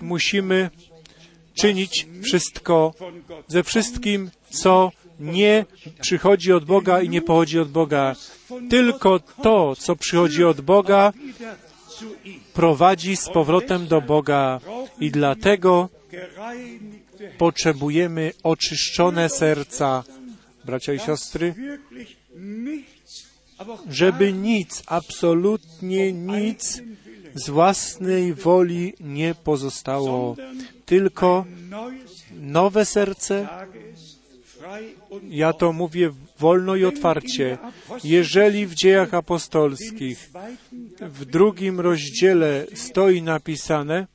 [0.00, 0.70] musimy
[1.54, 2.94] czynić wszystko
[3.48, 5.64] ze wszystkim, co nie
[6.00, 8.16] przychodzi od Boga i nie pochodzi od Boga.
[8.70, 11.12] Tylko to, co przychodzi od Boga,
[12.52, 14.60] prowadzi z powrotem do Boga
[15.00, 15.88] i dlatego
[17.38, 20.04] potrzebujemy oczyszczone serca,
[20.64, 21.54] bracia i siostry,
[23.90, 26.82] żeby nic, absolutnie nic
[27.34, 30.36] z własnej woli nie pozostało,
[30.92, 31.44] tylko
[32.40, 33.48] nowe serce.
[35.28, 37.58] Ja to mówię wolno i otwarcie.
[38.04, 40.30] Jeżeli w dziejach apostolskich
[41.00, 44.06] w drugim rozdziale stoi napisane,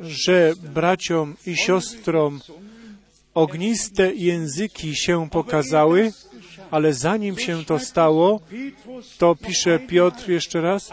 [0.00, 2.40] że braciom i siostrom
[3.34, 6.12] ogniste języki się pokazały,
[6.70, 8.40] ale zanim się to stało,
[9.18, 10.90] to pisze Piotr jeszcze raz,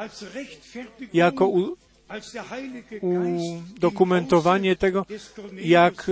[1.13, 1.48] jako
[3.02, 5.06] udokumentowanie tego,
[5.54, 6.12] jak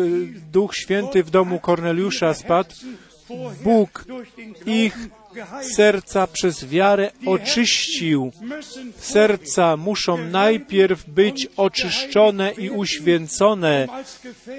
[0.52, 2.76] Duch Święty w domu Korneliusza spadł,
[3.64, 4.06] Bóg
[4.66, 4.98] ich
[5.62, 8.32] serca przez wiarę oczyścił.
[9.00, 13.88] Serca muszą najpierw być oczyszczone i uświęcone,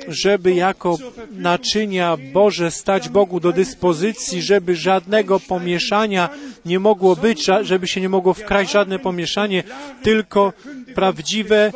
[0.09, 0.99] żeby jako
[1.31, 6.29] naczynia Boże stać Bogu do dyspozycji, żeby żadnego pomieszania
[6.65, 9.63] nie mogło być, żeby się nie mogło wkraść żadne pomieszanie,
[10.03, 10.53] tylko
[10.95, 11.73] prawdziwe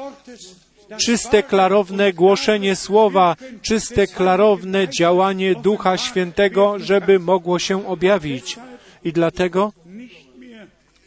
[0.97, 8.57] czyste, klarowne głoszenie słowa, czyste, klarowne działanie Ducha Świętego, żeby mogło się objawić.
[9.05, 9.73] I dlatego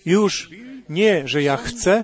[0.05, 0.49] już
[0.89, 2.03] nie, że ja chcę,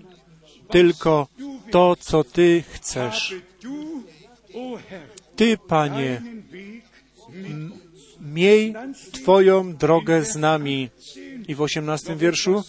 [0.70, 1.28] tylko
[1.72, 3.36] to, co Ty chcesz.
[5.36, 6.22] Ty, Panie,
[8.20, 8.74] miej
[9.12, 10.90] Twoją drogę z nami.
[11.48, 12.64] I w osiemnastym wierszu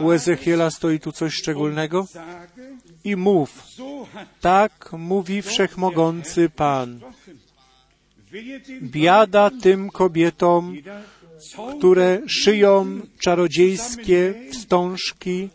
[0.00, 2.06] u Ezechiela stoi tu coś szczególnego.
[3.04, 3.64] I mów,
[4.40, 7.00] tak mówi Wszechmogący Pan.
[8.82, 10.76] Biada tym kobietom,
[11.78, 15.48] które szyją czarodziejskie wstążki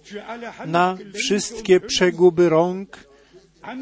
[0.66, 3.08] na wszystkie przeguby rąk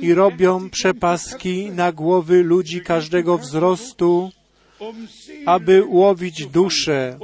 [0.02, 4.32] i robią przepaski na głowy ludzi każdego wzrostu,
[5.46, 7.18] aby łowić duszę,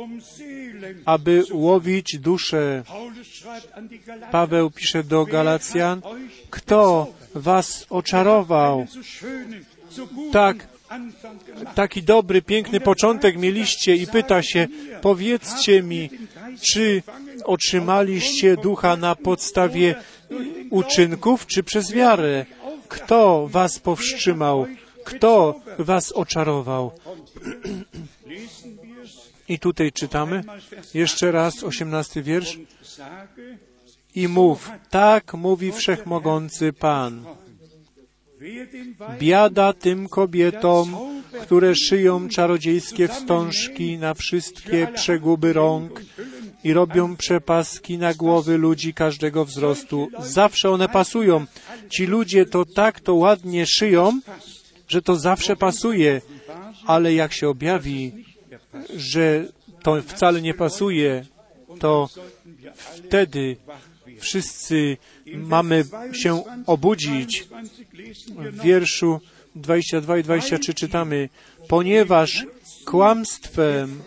[1.06, 2.84] aby łowić duszę.
[4.32, 6.02] Paweł pisze do Galacjan,
[6.50, 8.88] kto was oczarował?
[10.32, 10.68] Tak,
[11.76, 14.68] taki dobry, piękny początek mieliście i pyta się,
[15.02, 16.10] powiedzcie mi,
[16.62, 17.04] czy
[17.44, 19.96] otrzymaliście ducha na podstawie
[20.70, 22.46] uczynków, czy przez wiarę?
[22.88, 24.68] Kto was powstrzymał?
[25.04, 26.92] Kto was oczarował?
[29.50, 30.44] I tutaj czytamy
[30.94, 32.58] jeszcze raz osiemnasty wiersz.
[34.16, 37.26] I mów, tak mówi wszechmogący Pan.
[39.20, 40.96] Biada tym kobietom,
[41.42, 46.02] które szyją czarodziejskie wstążki na wszystkie przeguby rąk
[46.64, 50.08] i robią przepaski na głowy ludzi każdego wzrostu.
[50.20, 51.46] Zawsze one pasują.
[51.90, 54.20] Ci ludzie to tak to ładnie szyją,
[54.88, 56.22] że to zawsze pasuje,
[56.86, 58.12] ale jak się objawi,
[58.96, 59.46] że
[59.84, 61.26] to wcale nie pasuje,
[61.80, 62.10] to
[62.76, 63.58] wtedy
[64.20, 64.98] wszyscy
[65.34, 67.48] mamy się obudzić.
[68.40, 69.20] W wierszu
[69.56, 71.30] 22 i 23 czytamy,
[71.68, 72.46] ponieważ
[72.86, 74.02] kłamstwem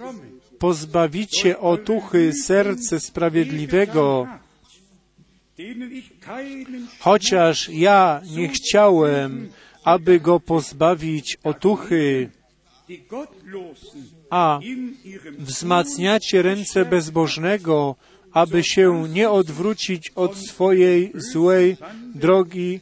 [0.58, 4.26] pozbawicie otuchy serce sprawiedliwego,
[6.98, 9.50] chociaż ja nie chciałem,
[9.84, 12.30] aby go pozbawić otuchy,
[14.30, 14.60] a
[15.38, 17.96] wzmacniacie ręce bezbożnego,
[18.32, 21.76] aby się nie odwrócić od swojej złej
[22.14, 22.80] drogi,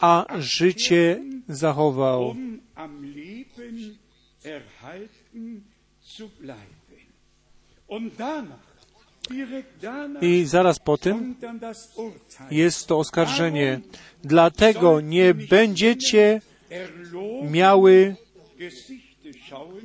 [0.00, 2.36] a życie zachował.
[10.20, 11.34] I zaraz po tym
[12.50, 13.80] jest to oskarżenie.
[14.24, 16.40] Dlatego nie będziecie
[17.50, 18.16] miały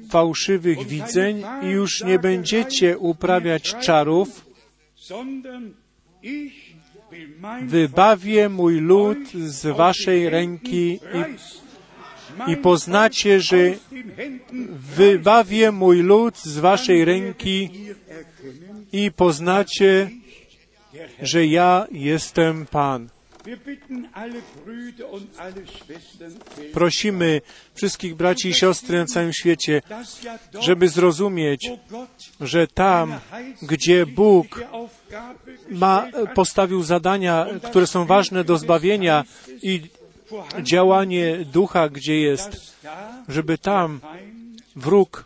[0.09, 4.44] fałszywych widzeń i już nie będziecie uprawiać czarów.
[7.61, 10.99] Wybawię mój lud z waszej ręki
[12.47, 13.73] i, i poznacie, że
[14.97, 17.69] wybawię mój lud z waszej ręki
[18.91, 20.09] i poznacie,
[21.21, 23.14] że ja jestem Pan.
[26.73, 27.41] Prosimy
[27.73, 29.81] wszystkich braci i siostry na całym świecie,
[30.60, 31.69] żeby zrozumieć,
[32.41, 33.19] że tam,
[33.62, 34.63] gdzie Bóg
[35.69, 39.23] ma, postawił zadania, które są ważne do zbawienia
[39.62, 39.81] i
[40.62, 42.75] działanie ducha, gdzie jest,
[43.27, 43.99] żeby tam
[44.75, 45.25] wróg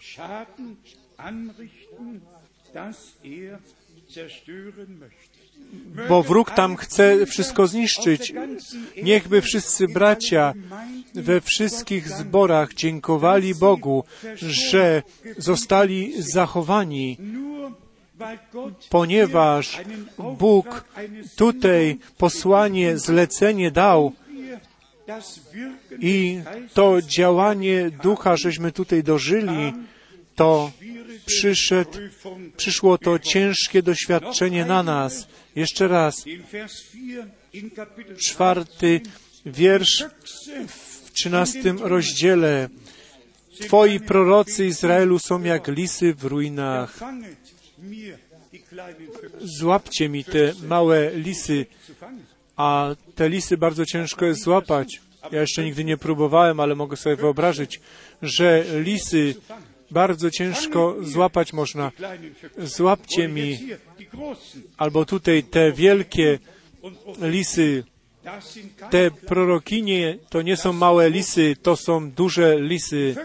[6.10, 8.34] bo wróg tam chce wszystko zniszczyć.
[9.04, 10.54] Niechby wszyscy bracia
[11.14, 14.04] we wszystkich zborach dziękowali Bogu,
[14.42, 15.04] że
[15.38, 17.18] zostali zachowani,
[18.90, 19.82] ponieważ
[20.38, 20.84] Bóg
[21.36, 24.12] tutaj posłanie, zlecenie dał
[26.00, 26.40] i
[26.74, 29.74] to działanie ducha, żeśmy tutaj dożyli,
[30.40, 30.72] to
[31.26, 32.00] przyszedł,
[32.58, 35.28] przyszło to ciężkie doświadczenie na nas.
[35.56, 36.16] Jeszcze raz,
[38.18, 39.02] czwarty
[39.46, 40.06] wiersz
[40.68, 42.70] w trzynastym rozdziale.
[43.62, 47.00] Twoi prorocy Izraelu są jak lisy w ruinach.
[49.42, 51.66] Złapcie mi te małe lisy,
[52.56, 55.02] a te lisy bardzo ciężko jest złapać.
[55.32, 57.80] Ja jeszcze nigdy nie próbowałem, ale mogę sobie wyobrazić,
[58.22, 59.36] że lisy
[59.92, 61.92] bardzo ciężko złapać można.
[62.58, 63.60] Złapcie mi,
[64.78, 66.40] albo tutaj te wielkie
[67.22, 67.84] lisy,
[68.90, 73.16] te prorokinie to nie są małe lisy, to są duże lisy.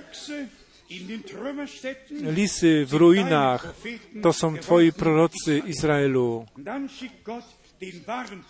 [2.11, 3.75] Lisy w ruinach
[4.23, 6.47] to są Twoi prorocy Izraelu.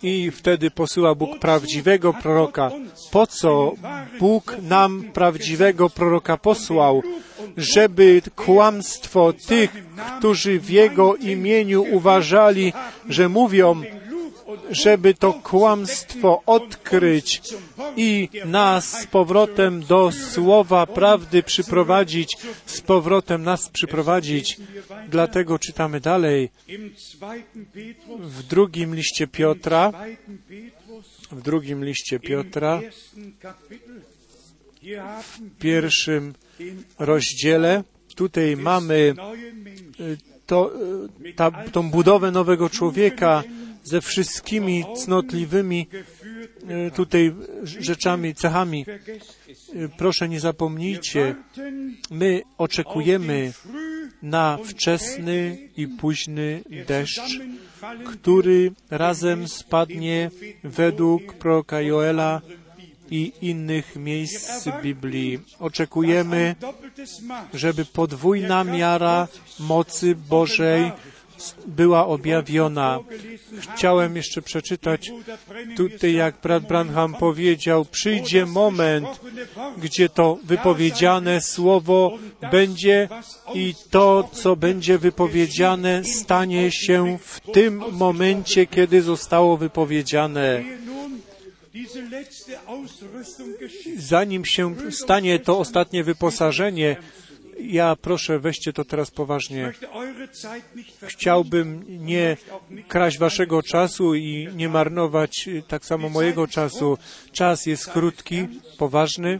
[0.03, 2.71] I wtedy posyła Bóg prawdziwego proroka.
[3.11, 3.73] Po co
[4.19, 7.01] Bóg nam prawdziwego proroka posłał?
[7.57, 9.85] Żeby kłamstwo tych,
[10.17, 12.73] którzy w Jego imieniu uważali,
[13.09, 13.81] że mówią,
[14.69, 17.41] żeby to kłamstwo odkryć
[17.97, 24.57] i nas z powrotem do słowa prawdy przyprowadzić, z powrotem nas przyprowadzić.
[25.09, 26.49] Dlatego czytamy dalej
[28.19, 29.91] w drugim liście Piotra,
[31.31, 32.81] w drugim liście Piotra,
[35.21, 36.33] w pierwszym
[36.99, 37.83] rozdziale,
[38.15, 39.15] tutaj mamy
[40.45, 40.71] to,
[41.35, 43.43] ta, tą budowę nowego człowieka,
[43.85, 45.87] ze wszystkimi cnotliwymi
[46.95, 48.85] tutaj rzeczami, cechami.
[49.97, 51.35] Proszę nie zapomnijcie,
[52.11, 53.53] my oczekujemy
[54.21, 57.39] na wczesny i późny deszcz,
[58.05, 60.31] który razem spadnie
[60.63, 62.41] według proroka Joela
[63.11, 65.39] i innych miejsc Biblii.
[65.59, 66.55] Oczekujemy,
[67.53, 69.27] żeby podwójna miara
[69.59, 70.91] mocy Bożej
[71.67, 72.99] była objawiona.
[73.59, 75.11] Chciałem jeszcze przeczytać
[75.75, 79.07] tutaj, jak brat Branham powiedział, przyjdzie moment,
[79.77, 82.17] gdzie to wypowiedziane słowo
[82.51, 83.09] będzie
[83.53, 90.63] i to, co będzie wypowiedziane, stanie się w tym momencie, kiedy zostało wypowiedziane.
[93.97, 96.97] Zanim się stanie to ostatnie wyposażenie,
[97.59, 99.71] ja proszę, weźcie to teraz poważnie.
[101.07, 102.37] Chciałbym nie
[102.87, 106.97] kraść waszego czasu i nie marnować tak samo mojego czasu.
[107.31, 108.47] Czas jest krótki,
[108.77, 109.39] poważny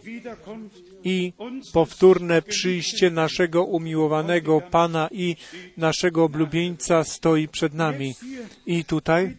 [1.04, 1.34] i
[1.74, 5.36] powtórne przyjście naszego umiłowanego Pana i
[5.78, 8.16] naszego oblubieńca stoi przed nami.
[8.66, 9.36] I tutaj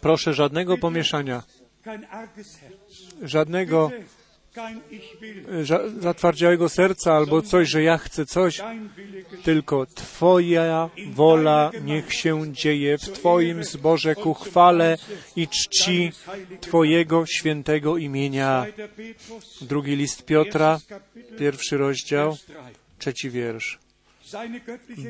[0.00, 1.42] proszę żadnego pomieszania,
[3.22, 3.90] żadnego
[6.00, 8.60] zatwardziałego serca albo coś, że ja chcę coś,
[9.42, 14.98] tylko Twoja wola niech się dzieje w Twoim zborze ku chwale
[15.36, 16.12] i czci
[16.60, 18.66] Twojego świętego imienia.
[19.60, 20.80] Drugi list Piotra,
[21.38, 22.36] pierwszy rozdział,
[22.98, 23.78] trzeci wiersz.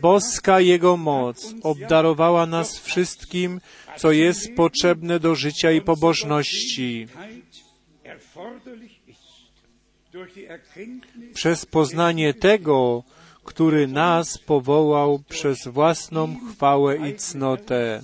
[0.01, 3.61] Boska Jego moc obdarowała nas wszystkim,
[3.97, 7.09] co jest potrzebne do życia i pobożności
[11.35, 13.03] przez poznanie tego,
[13.45, 18.01] który nas powołał przez własną chwałę i cnotę.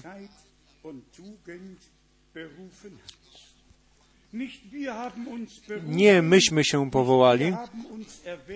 [5.86, 7.52] Nie myśmy się powołali,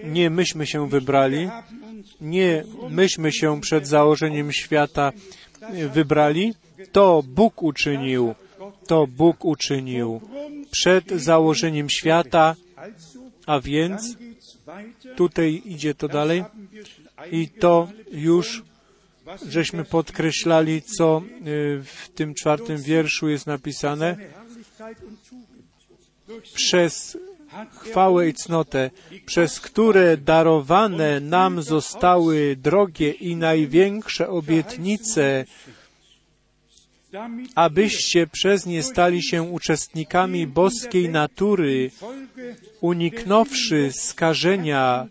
[0.04, 1.48] nie myśmy się wybrali,
[2.20, 5.12] nie myśmy się przed założeniem świata
[5.94, 6.54] wybrali,
[6.92, 8.34] to Bóg uczynił,
[8.86, 10.20] to Bóg uczynił.
[10.70, 12.54] Przed założeniem świata
[13.46, 14.16] a więc
[15.16, 16.44] tutaj idzie to dalej
[17.30, 18.62] i to już
[19.48, 24.16] żeśmy podkreślali, co y, w tym czwartym wierszu jest napisane.
[26.54, 27.18] Przez
[27.80, 28.90] chwałę i cnotę,
[29.26, 35.44] przez które darowane nam zostały drogie i największe obietnice,
[37.54, 41.90] abyście przez nie stali się uczestnikami boskiej natury,
[42.80, 45.06] uniknąwszy skażenia,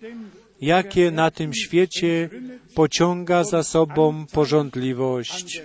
[0.61, 2.29] jakie na tym świecie
[2.75, 5.61] pociąga za sobą porządliwość.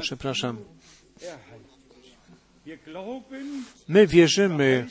[0.00, 0.56] Przepraszam.
[3.88, 4.86] My wierzymy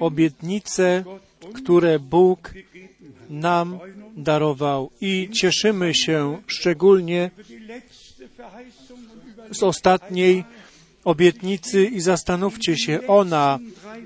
[0.00, 1.04] obietnice,
[1.54, 2.54] które Bóg
[3.40, 3.78] nam
[4.16, 7.30] darował i cieszymy się szczególnie
[9.50, 10.44] z ostatniej
[11.04, 13.58] obietnicy i zastanówcie się, ona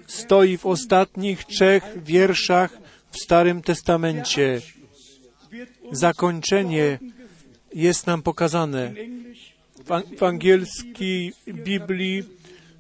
[0.07, 2.79] stoi w ostatnich trzech wierszach
[3.11, 4.61] w Starym Testamencie.
[5.93, 6.99] zakończenie
[7.75, 8.95] jest nam pokazane.
[10.19, 12.23] W angielskiej Biblii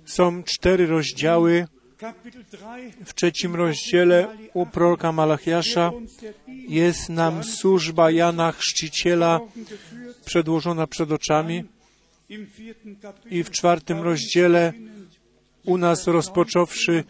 [0.04, 1.66] są cztery rozdziały.
[3.04, 5.90] W trzecim rozdziale u proroka Malachiasza
[6.68, 9.40] jest nam służba Jana Chrzciciela
[10.24, 11.64] przedłożona przed oczami
[13.30, 14.72] i w czwartym rozdziale
[15.64, 17.04] u nas rozpocząwszy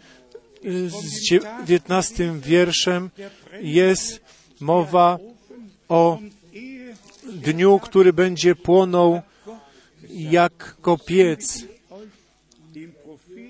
[0.87, 3.09] z dziewiętnastym wierszem
[3.61, 4.21] jest
[4.59, 5.17] mowa
[5.89, 6.19] o
[7.33, 9.21] dniu, który będzie płonął
[10.09, 11.63] jak kopiec.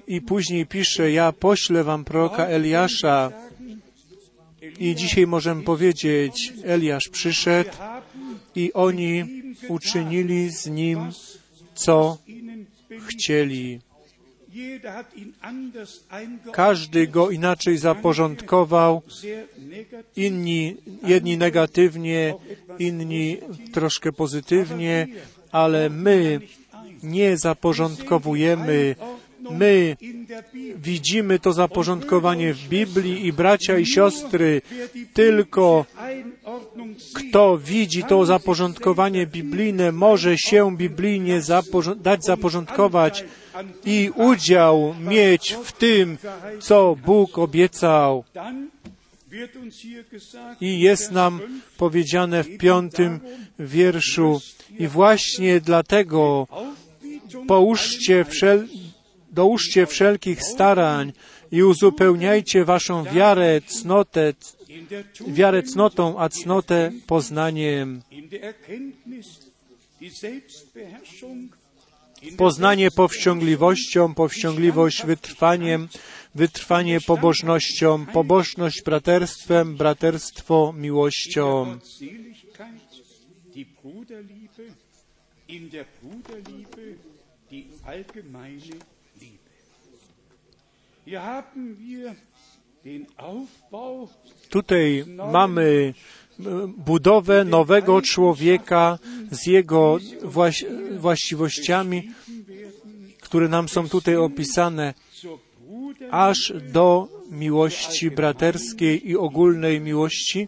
[0.09, 3.31] I później pisze, ja poślę wam proroka Eliasza.
[4.79, 7.69] I dzisiaj możemy powiedzieć, Eliasz przyszedł
[8.55, 9.23] i oni
[9.67, 10.99] uczynili z nim,
[11.75, 12.17] co
[13.07, 13.79] chcieli.
[16.51, 19.01] Każdy go inaczej zaporządkował,
[20.15, 22.33] inni, jedni negatywnie,
[22.79, 23.37] inni
[23.71, 25.07] troszkę pozytywnie,
[25.51, 26.41] ale my
[27.03, 28.95] nie zaporządkowujemy.
[29.51, 29.97] My
[30.75, 34.61] widzimy to zaporządkowanie w Biblii i bracia i siostry,
[35.13, 35.85] tylko
[37.13, 43.25] kto widzi to zaporządkowanie biblijne, może się biblijnie zaporząd dać zaporządkować
[43.85, 46.17] i udział mieć w tym,
[46.59, 48.23] co Bóg obiecał.
[50.61, 51.39] I jest nam
[51.77, 53.19] powiedziane w piątym
[53.59, 54.41] wierszu,
[54.79, 56.47] i właśnie dlatego
[57.47, 58.67] połóżcie wszel
[59.39, 61.13] dołóżcie wszelkich starań
[61.51, 64.33] i uzupełniajcie waszą wiarę, cnotę,
[65.27, 68.01] wiarę cnotą, a cnotę poznaniem.
[72.37, 75.87] Poznanie powściągliwością, powściągliwość wytrwaniem,
[76.35, 81.79] wytrwanie pobożnością, pobożność braterstwem, braterstwo miłością.
[85.57, 86.83] In der Bruderliebe
[87.51, 88.98] die allgemeine
[94.49, 95.93] Tutaj mamy
[96.77, 98.99] budowę nowego człowieka
[99.31, 100.65] z jego właś
[100.97, 102.09] właściwościami,
[103.21, 104.93] które nam są tutaj opisane,
[106.11, 110.47] aż do miłości braterskiej i ogólnej miłości.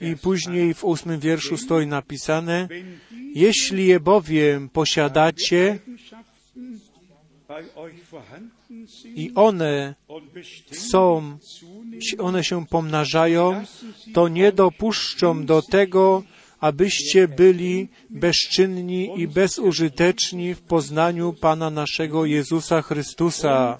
[0.00, 2.68] I później w ósmym wierszu stoi napisane,
[3.34, 5.78] jeśli je bowiem posiadacie
[9.04, 9.94] i one
[10.72, 11.38] są,
[12.18, 13.64] one się pomnażają,
[14.14, 16.22] to nie dopuszczą do tego,
[16.60, 23.78] abyście byli bezczynni i bezużyteczni w poznaniu Pana naszego Jezusa Chrystusa.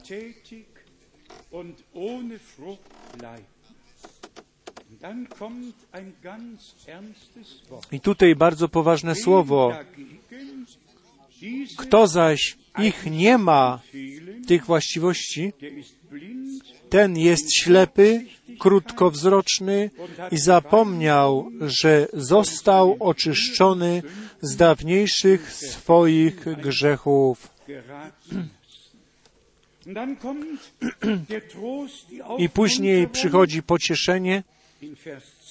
[7.92, 9.72] I tutaj bardzo poważne słowo.
[11.78, 13.80] Kto zaś ich nie ma,
[14.46, 15.52] tych właściwości,
[16.90, 18.26] ten jest ślepy,
[18.58, 19.90] krótkowzroczny
[20.30, 24.02] i zapomniał, że został oczyszczony
[24.40, 27.48] z dawniejszych swoich grzechów.
[32.38, 34.42] I później przychodzi pocieszenie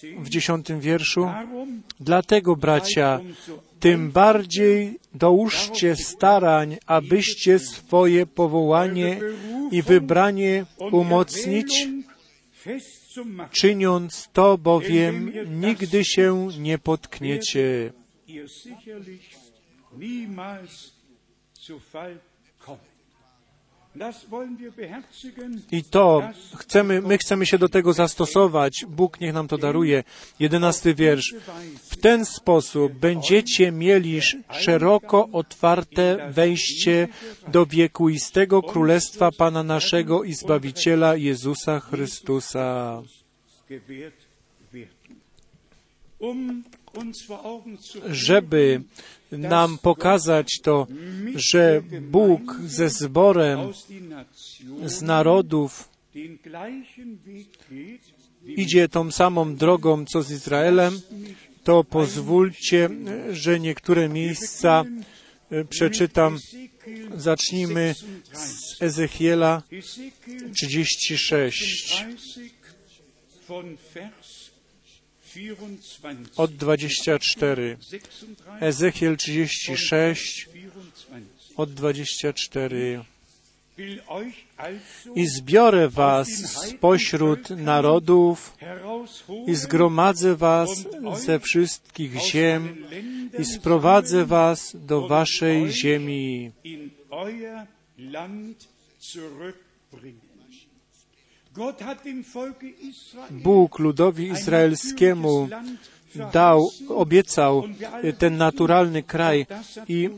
[0.01, 1.29] w dziesiątym wierszu.
[1.99, 3.19] Dlatego, bracia,
[3.83, 9.19] tym bardziej dołóżcie starań, abyście swoje powołanie
[9.71, 11.87] i wybranie umocnić,
[13.51, 17.93] czyniąc to bowiem nigdy się nie potkniecie.
[25.71, 28.85] I to chcemy, my chcemy się do tego zastosować.
[28.89, 30.03] Bóg niech nam to daruje.
[30.39, 31.35] Jedenasty wiersz.
[31.89, 34.21] W ten sposób będziecie mieli
[34.51, 37.07] szeroko otwarte wejście
[37.47, 43.01] do wiekuistego królestwa Pana naszego i Zbawiciela Jezusa Chrystusa.
[48.09, 48.81] Żeby
[49.37, 50.87] nam pokazać to,
[51.35, 53.59] że Bóg ze zborem
[54.85, 55.89] z narodów
[58.45, 61.01] idzie tą samą drogą, co z Izraelem,
[61.63, 62.89] to pozwólcie,
[63.31, 64.83] że niektóre miejsca
[65.51, 66.39] e, przeczytam.
[67.17, 67.95] Zacznijmy
[68.33, 69.61] z Ezechiela
[70.55, 72.05] 36
[76.35, 77.77] od 24.
[78.61, 80.49] Ezechiel 36
[81.57, 83.03] od 24.
[85.15, 86.27] i zbiorę was
[86.67, 88.57] spośród narodów
[89.47, 90.69] i zgromadzę was
[91.25, 92.85] ze wszystkich ziem
[93.39, 96.51] i sprowadzę was do waszej ziemi.
[103.31, 105.47] Bóg ludowi izraelskiemu
[106.33, 107.63] dał, obiecał
[108.17, 109.45] ten naturalny kraj
[109.87, 110.09] i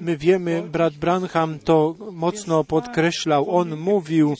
[0.00, 3.50] my wiemy, brat Branham to mocno podkreślał.
[3.50, 4.34] On mówił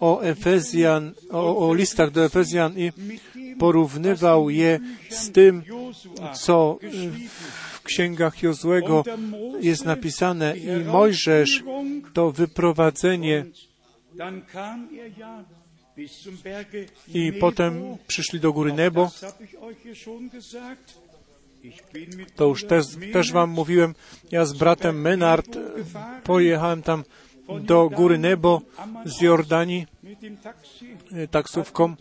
[0.00, 2.92] o Efezjan, o, o listach do Efezjan i
[3.58, 4.78] porównywał je
[5.10, 5.62] z tym,
[6.34, 6.78] co
[7.72, 9.04] w księgach Jozłego
[9.60, 11.62] jest napisane i Mojżesz
[12.12, 13.44] to wyprowadzenie
[17.14, 19.10] i potem przyszli do góry Nebo.
[22.36, 23.94] To już też, też Wam mówiłem,
[24.30, 25.58] ja z bratem Menard
[26.24, 27.04] pojechałem tam
[27.60, 28.62] do góry Nebo
[29.04, 29.86] z Jordanii
[31.30, 31.94] taksówką.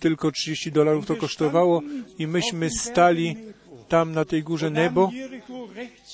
[0.00, 1.82] Tylko 30 dolarów to kosztowało
[2.18, 3.36] i myśmy stali
[3.88, 5.10] tam na tej górze Nebo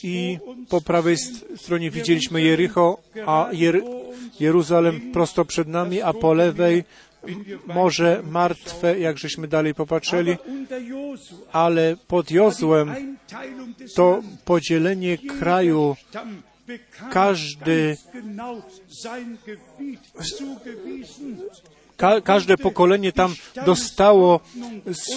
[0.02, 1.16] i po prawej
[1.56, 3.82] stronie widzieliśmy Jericho, a Jer
[4.40, 6.84] Jeruzalem prosto przed nami, a po lewej
[7.66, 10.36] Morze Martwe, jak żeśmy dalej popatrzyli,
[11.52, 13.16] ale pod Jozłem
[13.94, 15.96] to podzielenie kraju.
[17.10, 17.96] Każdy
[21.96, 23.34] Ka każde pokolenie tam
[23.66, 24.40] dostało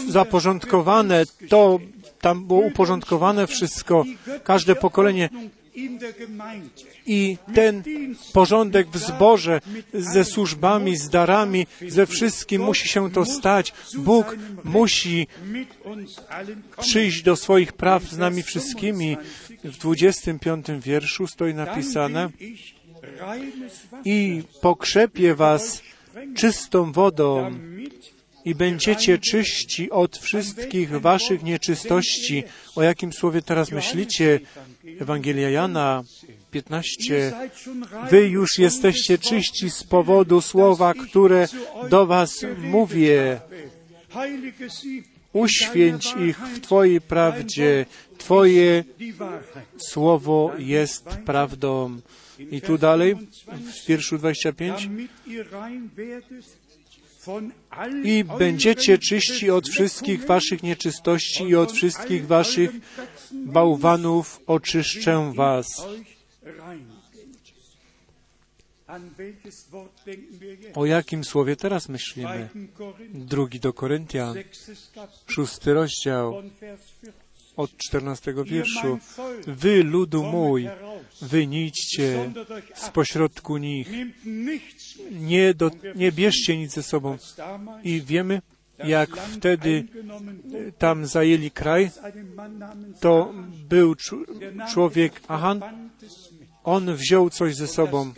[0.09, 1.79] zaporządkowane, to
[2.21, 4.05] tam było uporządkowane wszystko,
[4.43, 5.29] każde pokolenie
[7.05, 7.83] i ten
[8.33, 9.61] porządek w zborze
[9.93, 13.73] ze służbami, z darami, ze wszystkim musi się to stać.
[13.97, 15.27] Bóg musi
[16.77, 19.17] przyjść do swoich praw z nami wszystkimi.
[19.63, 22.29] W 25 wierszu stoi napisane
[24.05, 25.81] i pokrzepię was
[26.35, 27.51] czystą wodą
[28.45, 32.43] i będziecie czyści od wszystkich waszych nieczystości.
[32.75, 34.39] O jakim słowie teraz myślicie?
[34.99, 36.03] Ewangelia Jana
[36.51, 37.33] 15.
[38.09, 41.47] Wy już jesteście czyści z powodu słowa, które
[41.89, 43.39] do was mówię.
[45.33, 47.85] Uświęć ich w Twojej prawdzie.
[48.17, 48.83] Twoje
[49.77, 51.99] słowo jest prawdą.
[52.51, 53.15] I tu dalej,
[53.47, 54.89] w wierszu 25.
[58.03, 62.71] I będziecie czyści od wszystkich waszych nieczystości i od wszystkich waszych
[63.31, 65.67] bałwanów oczyszczę was.
[70.75, 72.49] O jakim słowie teraz myślimy?
[73.13, 74.37] Drugi do Koryntian,
[75.27, 76.43] szósty rozdział,
[77.57, 78.99] od czternastego wierszu.
[79.47, 80.69] Wy, ludu mój,
[81.21, 82.31] wynijdźcie
[82.75, 83.89] spośrodku nich.
[85.11, 87.17] Nie, do, nie bierzcie nic ze sobą.
[87.83, 88.41] I wiemy,
[88.83, 89.83] jak wtedy
[90.77, 91.91] tam zajęli kraj,
[92.99, 93.33] to
[93.69, 93.95] był
[94.73, 95.61] człowiek Ahan,
[96.63, 98.13] on wziął coś ze sobą.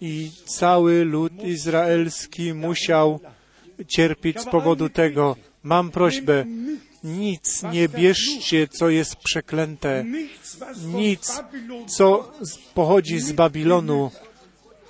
[0.00, 3.20] i cały lud izraelski musiał
[3.88, 5.36] cierpieć z powodu tego.
[5.62, 6.44] Mam prośbę,
[7.04, 10.04] nic nie bierzcie, co jest przeklęte,
[10.84, 11.40] nic,
[11.86, 12.32] co
[12.74, 14.10] pochodzi z Babilonu,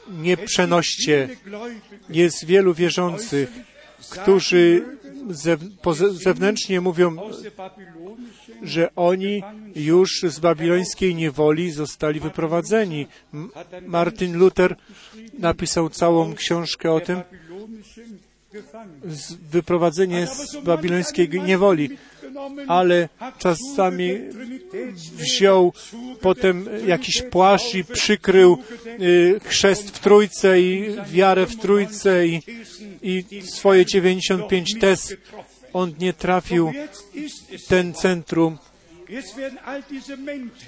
[0.09, 1.29] nie przenoście.
[2.11, 3.51] Jest wielu wierzących,
[4.11, 4.85] którzy
[6.11, 7.17] zewnętrznie mówią,
[8.63, 9.43] że oni
[9.77, 13.07] już z babilońskiej niewoli zostali wyprowadzeni.
[13.87, 14.77] Martin Luther
[15.39, 17.23] napisał całą książkę o tym,
[19.51, 21.99] wyprowadzenie z babilońskiej niewoli,
[22.69, 24.19] ale czasami
[25.13, 25.73] wziął
[26.21, 28.59] potem jakiś płaszcz i przykrył
[29.01, 32.43] y, chrzest w Trójce i wiarę w Trójce i,
[33.03, 35.17] i swoje 95 tez.
[35.73, 36.73] On nie trafił
[37.69, 38.59] ten centrum.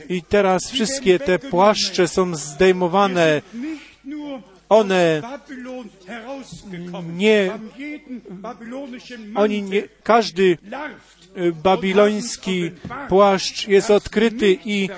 [0.08, 3.42] I teraz wszystkie te płaszcze są zdejmowane
[4.72, 5.22] one
[7.16, 7.52] nie,
[9.34, 10.58] oni nie, każdy
[11.36, 12.70] y, babiloński
[13.08, 14.88] płaszcz jest odkryty i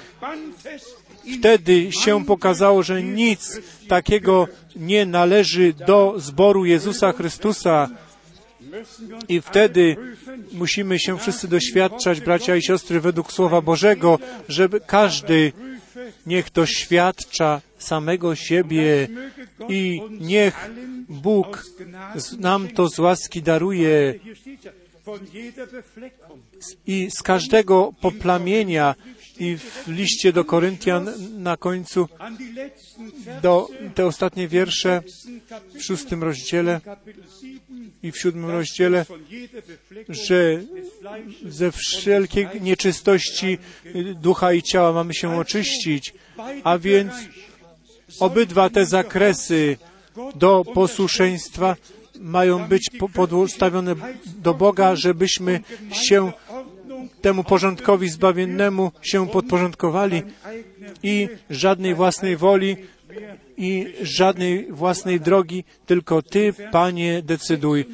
[1.38, 7.88] wtedy się pokazało, że nic takiego nie należy do zboru Jezusa Chrystusa.
[9.28, 9.96] I wtedy
[10.52, 14.18] musimy się wszyscy doświadczać, bracia i siostry, według Słowa Bożego,
[14.48, 15.52] żeby każdy
[16.26, 19.08] niech doświadcza samego siebie
[19.68, 20.70] i niech
[21.08, 21.64] Bóg
[22.38, 24.14] nam to z łaski daruje
[26.86, 28.94] i z każdego poplamienia
[29.38, 32.08] I w liście do Koryntian na końcu
[33.42, 35.02] do te ostatnie wiersze
[35.74, 36.80] w szóstym rozdziale
[38.02, 39.06] i w siódmym rozdziale,
[40.08, 40.62] że
[41.44, 43.58] ze wszelkiej nieczystości
[44.14, 46.14] ducha i ciała mamy się oczyścić,
[46.64, 47.12] a więc
[48.20, 49.76] obydwa te zakresy
[50.34, 51.76] do posłuszeństwa
[52.20, 53.94] mają być podstawione
[54.36, 55.60] do Boga, żebyśmy
[55.92, 56.32] się
[57.20, 60.22] temu porządkowi zbawiennemu się podporządkowali
[61.02, 62.76] i żadnej własnej woli
[63.56, 67.84] i żadnej własnej drogi, tylko Ty, Panie, decyduj.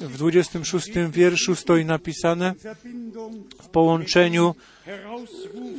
[0.00, 2.54] W 26 wierszu stoi napisane
[3.62, 4.54] w połączeniu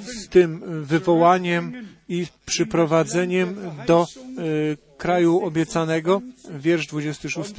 [0.05, 3.55] z tym wywołaniem i przyprowadzeniem
[3.87, 4.07] do
[4.39, 7.53] y, kraju obiecanego, wiersz 26.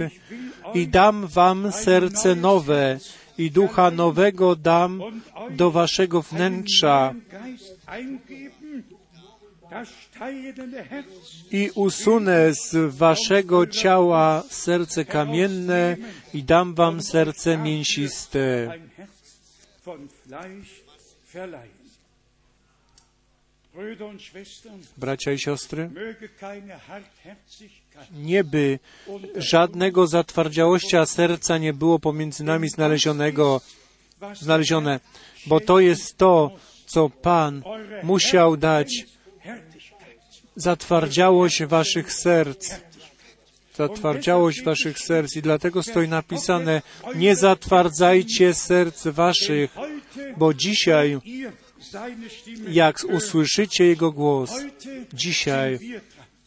[0.75, 2.99] I dam wam serce nowe
[3.39, 5.03] i ducha nowego dam
[5.51, 7.15] do waszego wnętrza
[11.51, 15.97] i usunę z waszego ciała serce kamienne
[16.35, 18.73] i dam wam serce mięsiste.
[24.97, 25.91] Bracia i siostry,
[28.13, 28.79] nieby
[29.37, 33.61] żadnego zatwardziałościa serca nie było pomiędzy nami znalezionego,
[34.35, 35.01] znalezione,
[35.47, 36.51] bo to jest to,
[36.87, 37.63] co Pan
[38.03, 39.07] musiał dać.
[40.57, 42.75] Zatwardziałość waszych serc.
[43.75, 45.37] Zatwardziałość waszych serc.
[45.37, 46.83] I dlatego stoi napisane
[47.15, 49.77] nie zatwardzajcie serc waszych,
[50.37, 51.19] bo dzisiaj
[52.69, 54.51] jak usłyszycie Jego głos,
[55.13, 55.79] dzisiaj,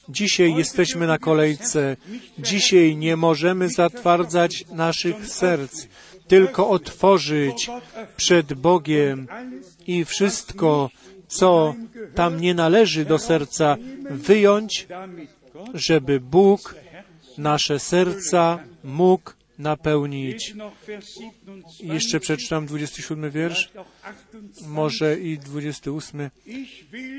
[0.09, 1.97] dzisiaj jesteśmy na kolejce,
[2.39, 5.87] dzisiaj nie możemy zatwardzać naszych serc,
[6.27, 7.69] tylko otworzyć
[8.17, 9.27] przed Bogiem
[9.87, 10.89] i wszystko,
[11.27, 11.75] co
[12.15, 13.77] tam nie należy do serca,
[14.09, 14.87] wyjąć,
[15.73, 16.75] żeby Bóg
[17.37, 19.31] nasze serca mógł
[19.61, 20.53] napełnić.
[21.83, 23.71] Jeszcze przeczytam 27 wiersz,
[24.67, 26.29] może i 28.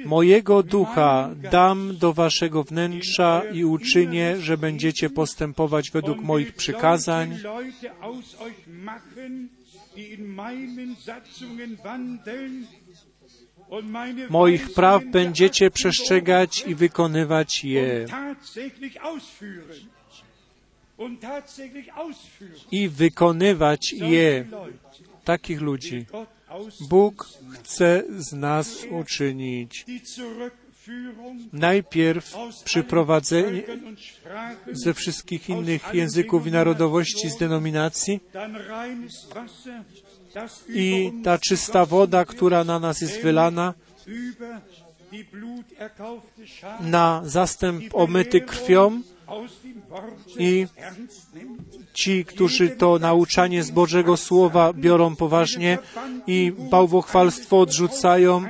[0.05, 7.39] Mojego ducha dam do waszego wnętrza i uczynię, że będziecie postępować według moich przykazań.
[14.31, 18.07] Moich praw będziecie przestrzegać i wykonywać je
[22.73, 24.45] i wykonywać je.
[25.25, 26.07] Takich ludzi
[26.89, 29.87] Bóg chce z nas uczynić.
[31.53, 33.63] Najpierw przyprowadzenie
[34.73, 38.21] ze wszystkich innych języków i narodowości z denominacji
[40.69, 43.75] i ta czysta woda, która na nas jest wylana,
[46.81, 49.03] na zastęp omyty krwią,
[50.39, 50.67] i
[51.95, 55.79] ci, którzy to nauczanie z Bożego Słowa biorą poważnie
[56.27, 58.45] i bałwochwalstwo odrzucają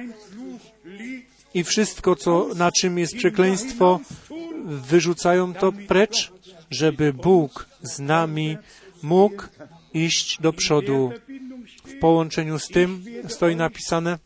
[1.55, 4.01] i wszystko, co, na czym jest przekleństwo,
[4.65, 6.33] wyrzucają to precz,
[6.71, 8.57] żeby Bóg z nami
[9.03, 9.43] mógł
[9.95, 11.13] iść do przodu.
[11.85, 14.19] W połączeniu z tym stoi napisane,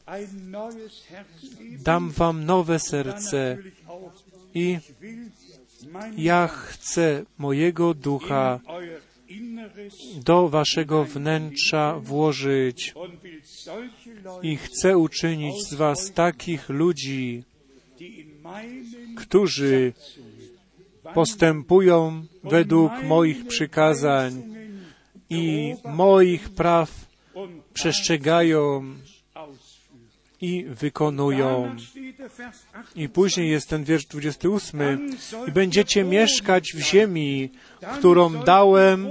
[1.78, 3.59] dam wam nowe serce
[4.55, 4.78] i
[6.18, 8.61] ja chcę mojego ducha
[10.24, 12.94] do waszego wnętrza włożyć
[14.42, 17.42] i chcę uczynić z was takich ludzi,
[19.16, 19.92] którzy
[21.14, 24.42] postępują według moich przykazań
[25.30, 27.07] i moich praw
[27.72, 28.84] przestrzegają
[30.41, 31.76] i wykonują.
[32.97, 35.11] I później jest ten wiersz 28.
[35.49, 37.51] I będziecie mieszkać w ziemi,
[37.99, 39.09] którą dałem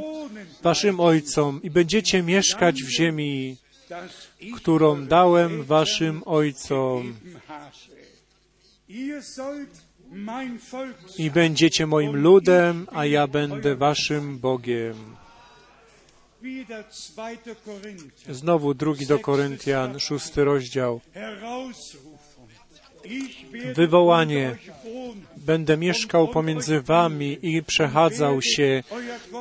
[0.61, 1.61] waszym ojcom.
[1.63, 3.57] I będziecie mieszkać w ziemi,
[4.55, 7.15] którą dałem waszym ojcom.
[11.17, 14.95] I będziecie moim ludem, a ja będę waszym Bogiem.
[18.29, 21.01] Znowu drugi do Koryntian, szósty rozdział.
[23.75, 24.55] Wywołanie.
[25.37, 28.83] Będę mieszkał pomiędzy wami i przechadzał się.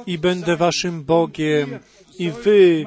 [0.07, 1.79] i będę waszym Bogiem.
[2.19, 2.85] i wy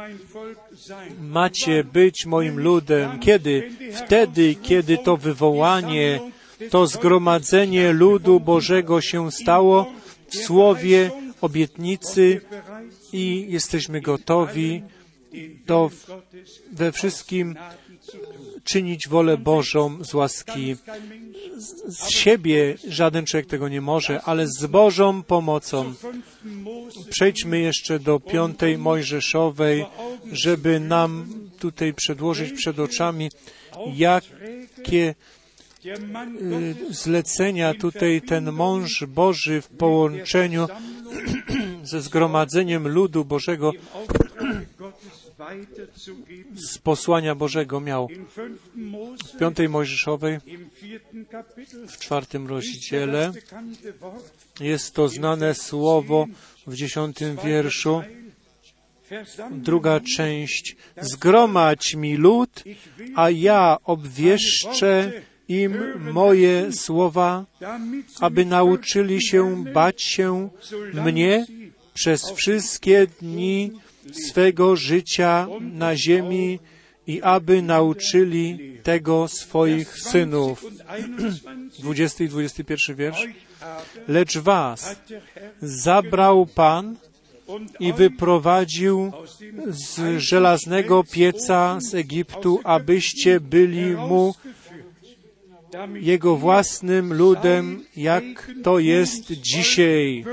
[1.21, 3.19] macie być moim ludem.
[3.19, 3.71] Kiedy?
[3.93, 6.19] Wtedy, kiedy to wywołanie,
[6.69, 9.91] to zgromadzenie ludu Bożego się stało
[10.27, 11.11] w słowie
[11.41, 12.41] obietnicy
[13.13, 14.83] i jesteśmy gotowi
[15.65, 15.91] do
[16.71, 17.55] we wszystkim
[18.63, 20.75] czynić wolę Bożą z łaski.
[21.87, 25.93] Z siebie żaden człowiek tego nie może, ale z Bożą pomocą.
[27.09, 29.85] Przejdźmy jeszcze do piątej Mojżeszowej,
[30.31, 31.27] żeby nam
[31.59, 33.29] tutaj przedłożyć przed oczami,
[33.95, 35.15] jakie
[35.85, 40.67] y, zlecenia tutaj ten mąż Boży w połączeniu
[41.87, 43.71] ze zgromadzeniem ludu Bożego
[46.55, 48.07] z posłania Bożego miał.
[49.33, 50.39] W piątej Mojżeszowej,
[51.87, 53.31] w czwartym rozdziale,
[54.59, 56.25] jest to znane słowo
[56.67, 58.01] w dziesiątym wierszu,
[59.51, 60.75] druga część.
[61.01, 62.63] Zgromadź mi lud,
[63.15, 65.11] a ja obwieszczę
[65.47, 65.73] im
[66.11, 67.45] moje słowa,
[68.19, 70.49] aby nauczyli się bać się
[70.93, 71.45] mnie
[71.97, 73.71] przez wszystkie dni
[74.11, 76.59] swego życia na ziemi
[77.07, 80.65] i aby nauczyli tego swoich synów.
[81.83, 83.27] 20 i 21 wiersz.
[84.07, 84.95] Lecz was
[85.61, 86.95] zabrał Pan
[87.79, 89.11] i wyprowadził
[89.67, 94.35] z żelaznego pieca z Egiptu, abyście byli mu
[95.93, 100.25] jego własnym ludem, jak to jest dzisiaj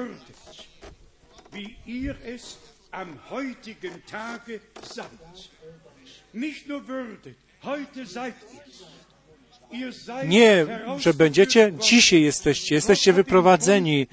[10.24, 10.66] Nie,
[10.98, 14.06] że będziecie, dzisiaj jesteście, jesteście wyprowadzeni.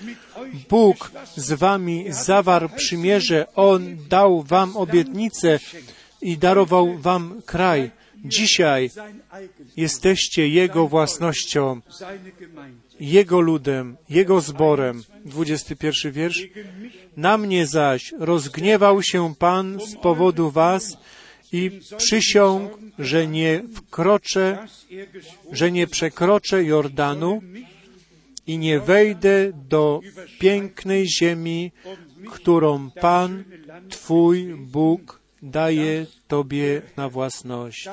[0.69, 5.59] Bóg z wami zawarł przymierze, On dał wam obietnicę
[6.21, 7.91] i darował wam kraj.
[8.25, 8.91] Dzisiaj
[9.77, 11.81] jesteście Jego własnością,
[13.01, 15.03] Jego ludem, Jego zborem.
[15.25, 16.47] 21 wiersz.
[17.17, 20.97] Na mnie zaś rozgniewał się Pan z powodu was
[21.51, 24.67] i przysiągł, że nie wkroczę,
[25.51, 27.41] że nie przekroczę Jordanu
[28.47, 30.01] i nie wejdę do
[30.39, 31.71] pięknej ziemi,
[32.31, 33.43] którą Pan,
[33.89, 37.89] Twój Bóg, daje Tobie na własność.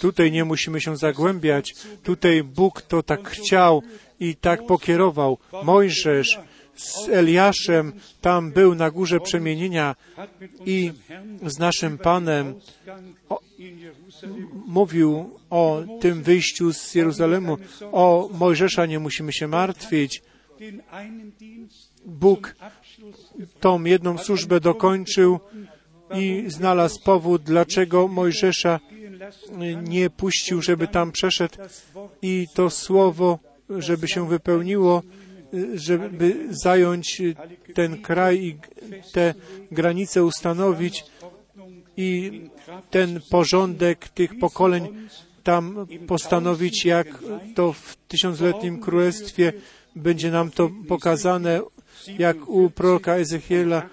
[0.00, 1.74] Tutaj nie musimy się zagłębiać.
[2.02, 3.82] Tutaj Bóg to tak chciał
[4.20, 5.38] i tak pokierował.
[5.62, 6.38] Mojżesz
[6.76, 9.96] z Eliaszem tam był na górze przemienienia
[10.66, 10.92] i
[11.46, 12.54] z naszym Panem
[13.28, 13.40] o,
[14.66, 17.58] mówił o tym wyjściu z Jeruzalemu.
[17.92, 20.22] O Mojżesza nie musimy się martwić.
[22.06, 22.54] Bóg
[23.60, 25.40] tą jedną służbę dokończył
[26.14, 28.80] i znalazł powód, dlaczego Mojżesza
[29.82, 31.58] nie puścił, żeby tam przeszedł.
[32.22, 33.38] I to słowo,
[33.70, 35.02] żeby się wypełniło,
[35.74, 37.22] żeby zająć
[37.74, 38.56] ten kraj i
[39.12, 39.34] te
[39.70, 41.04] granice ustanowić
[41.96, 42.40] i
[42.90, 44.88] ten porządek tych pokoleń
[45.42, 47.06] tam postanowić, jak
[47.54, 49.52] to w tysiącletnim królestwie
[49.96, 51.60] będzie nam to pokazane,
[52.18, 53.88] jak u proroka Ezechiela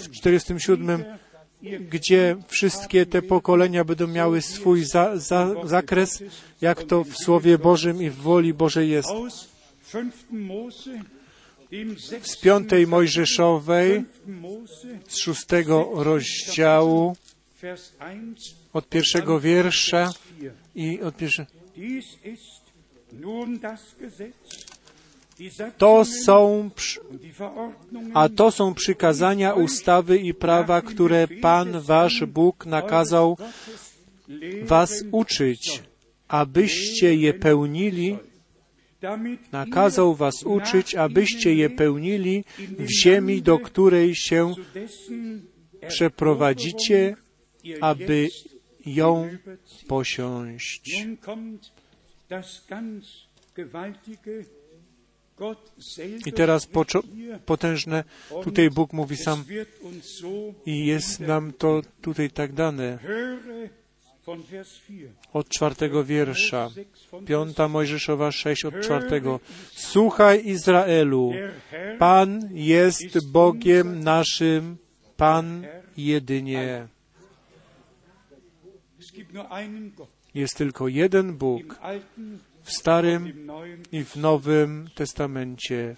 [0.00, 1.04] w 47,
[1.90, 6.22] gdzie wszystkie te pokolenia będą miały swój za, za, zakres,
[6.60, 9.08] jak to w Słowie Bożym i w woli Bożej jest.
[12.22, 14.04] Z piątej Mojżeszowej,
[15.08, 17.16] z szóstego rozdziału,
[18.72, 20.12] od pierwszego wiersza
[20.74, 21.50] i od pierwszego.
[25.78, 26.70] To są,
[28.14, 33.36] a to są przykazania, ustawy i prawa, które Pan Wasz Bóg nakazał
[34.62, 35.82] Was uczyć,
[36.28, 38.18] abyście je pełnili,
[39.52, 44.54] nakazał Was uczyć, abyście je pełnili w ziemi, do której się
[45.88, 47.16] przeprowadzicie,
[47.80, 48.28] aby
[48.86, 49.28] ją
[49.88, 51.06] posiąść.
[56.26, 56.68] I teraz
[57.46, 58.04] potężne,
[58.44, 59.44] tutaj Bóg mówi sam
[60.66, 62.98] i jest nam to tutaj tak dane.
[65.32, 66.70] Od czwartego wiersza,
[67.26, 69.40] piąta Mojżeszowa sześć od czwartego.
[69.70, 71.32] Słuchaj Izraelu,
[71.98, 74.76] Pan jest Bogiem naszym,
[75.16, 75.66] Pan
[75.96, 76.88] jedynie.
[80.34, 81.78] Jest tylko jeden Bóg
[82.62, 83.48] w Starym
[83.92, 85.96] i w Nowym Testamencie.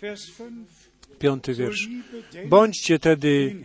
[1.19, 1.89] Piąty wiersz.
[2.47, 3.65] Bądźcie tedy,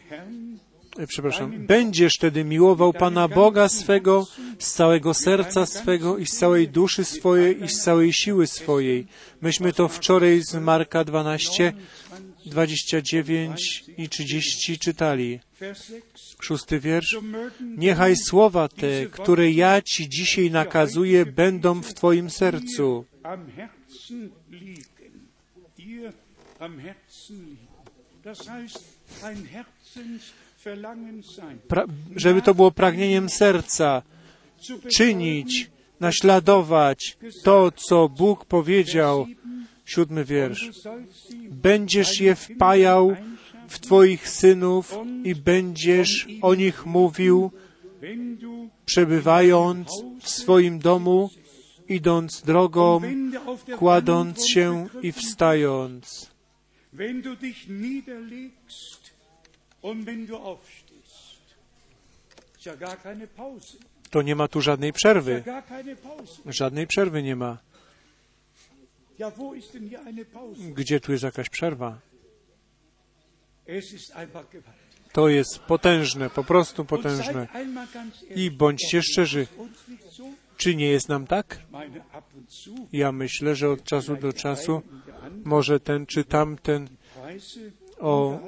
[0.98, 4.28] e, przepraszam, będziesz tedy miłował Pana Boga swego
[4.60, 9.08] z całego serca swego i z całej duszy swojej i z całej siły swojej.
[9.42, 11.74] Myśmy to wczoraj z Marka 12
[12.46, 15.40] 29 i 30 czytali.
[16.42, 17.18] Szósty wiersz.
[17.78, 23.06] Niechaj słowa te, które ja Ci dzisiaj nakazuję, będą w Twoim sercu.
[31.68, 31.86] Pra,
[32.16, 34.02] żeby to było pragnieniem serca,
[34.96, 35.70] czynić,
[36.00, 39.28] naśladować to, co Bóg powiedział.
[39.90, 40.70] Siódmy wiersz.
[41.50, 43.16] Będziesz je wpajał
[43.68, 47.52] w Twoich synów i będziesz o nich mówił,
[48.86, 49.90] przebywając
[50.22, 51.30] w swoim domu,
[51.88, 53.02] idąc drogą,
[53.78, 56.30] kładąc się i wstając.
[64.10, 65.44] To nie ma tu żadnej przerwy.
[66.46, 67.69] Żadnej przerwy nie ma.
[70.74, 72.00] Gdzie tu jest jakaś przerwa?
[75.14, 77.48] To jest potężne, po prostu potężne.
[78.36, 79.48] I bądźcie szczerzy,
[80.58, 81.60] czy nie jest nam tak?
[82.92, 84.82] Ja myślę, że od czasu do czasu
[85.44, 86.88] może ten czy tamten
[88.00, 88.40] o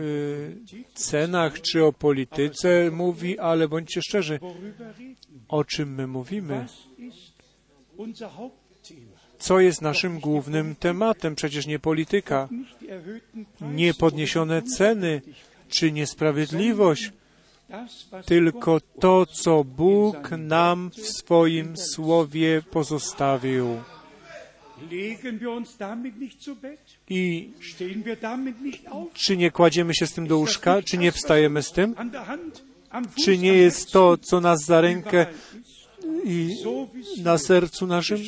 [0.00, 0.56] y,
[0.94, 4.40] cenach czy o polityce mówi, ale bądźcie szczerzy,
[5.48, 6.66] o czym my mówimy?
[9.38, 11.34] Co jest naszym głównym tematem?
[11.34, 12.48] Przecież nie polityka,
[13.60, 15.22] nie podniesione ceny
[15.68, 17.12] czy niesprawiedliwość,
[18.26, 23.66] tylko to, co Bóg nam w swoim słowie pozostawił.
[27.10, 27.50] I
[29.14, 31.94] czy nie kładziemy się z tym do łóżka, czy nie wstajemy z tym?
[33.24, 35.26] Czy nie jest to, co nas za rękę
[36.24, 36.56] i
[37.22, 38.18] na sercu naszym?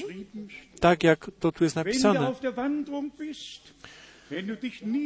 [0.81, 2.33] Tak jak to tu jest napisane.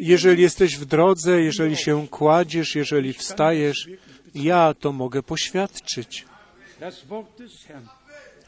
[0.00, 3.88] Jeżeli jesteś w drodze, jeżeli się kładziesz, jeżeli wstajesz,
[4.34, 6.26] ja to mogę poświadczyć.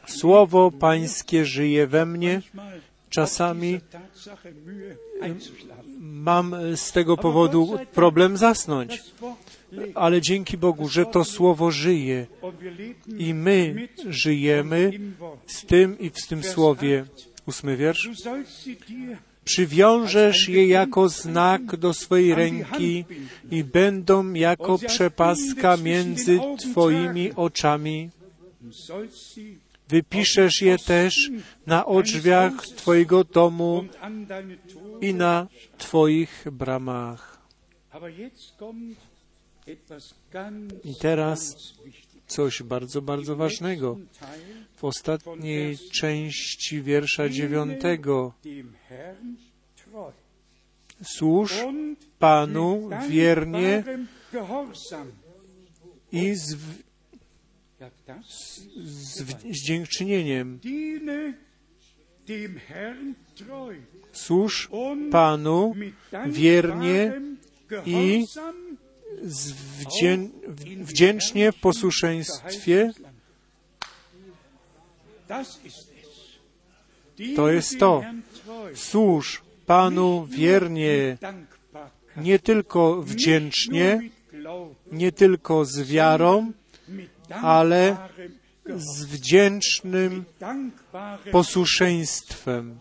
[0.07, 2.41] Słowo Pańskie żyje we mnie.
[3.09, 3.79] Czasami
[5.99, 9.03] mam z tego powodu problem zasnąć,
[9.95, 12.27] ale dzięki Bogu, że to Słowo żyje
[13.17, 14.91] i my żyjemy
[15.45, 17.05] z tym i w tym Słowie.
[17.45, 18.09] Ósmy wiersz.
[19.43, 23.05] Przywiążesz je jako znak do swojej ręki
[23.51, 28.09] i będą jako przepaska między Twoimi oczami.
[29.89, 31.31] Wypiszesz je też
[31.67, 33.85] na drzwiach Twojego domu
[35.01, 35.47] i na
[35.77, 37.37] Twoich bramach.
[40.83, 41.55] I teraz
[42.27, 43.97] coś bardzo, bardzo ważnego.
[44.75, 48.33] W ostatniej części wiersza dziewiątego
[51.03, 51.55] służ
[52.19, 53.83] Panu wiernie
[56.11, 56.57] i z,
[58.85, 60.59] z, z dziękczynieniem.
[64.11, 64.69] Służ
[65.11, 65.75] Panu
[66.27, 67.21] wiernie
[67.85, 68.25] i
[70.81, 72.91] wdzięcznie w posłuszeństwie.
[77.35, 78.03] To jest to.
[78.75, 81.17] Służ Panu wiernie,
[82.17, 84.09] nie tylko wdzięcznie,
[84.91, 86.51] nie tylko z wiarą,
[87.29, 87.97] ale
[88.75, 90.25] z wdzięcznym
[91.31, 92.77] posłuszeństwem.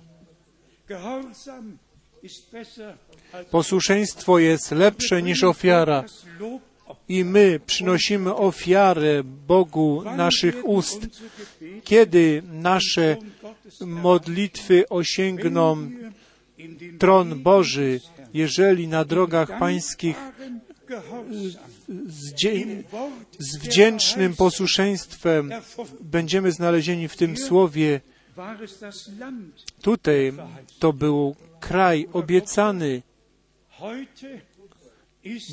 [3.51, 6.05] Posłuszeństwo jest lepsze niż ofiara.
[7.09, 11.07] I my przynosimy ofiarę Bogu naszych ust,
[11.84, 13.16] kiedy nasze
[13.80, 15.91] modlitwy osiągną
[16.99, 18.01] tron Boży,
[18.34, 20.16] jeżeli na drogach pańskich
[22.09, 22.34] z,
[23.39, 25.51] z wdzięcznym posłuszeństwem
[26.01, 28.01] będziemy znalezieni w tym słowie.
[29.82, 30.32] Tutaj
[30.78, 33.03] to był kraj obiecany.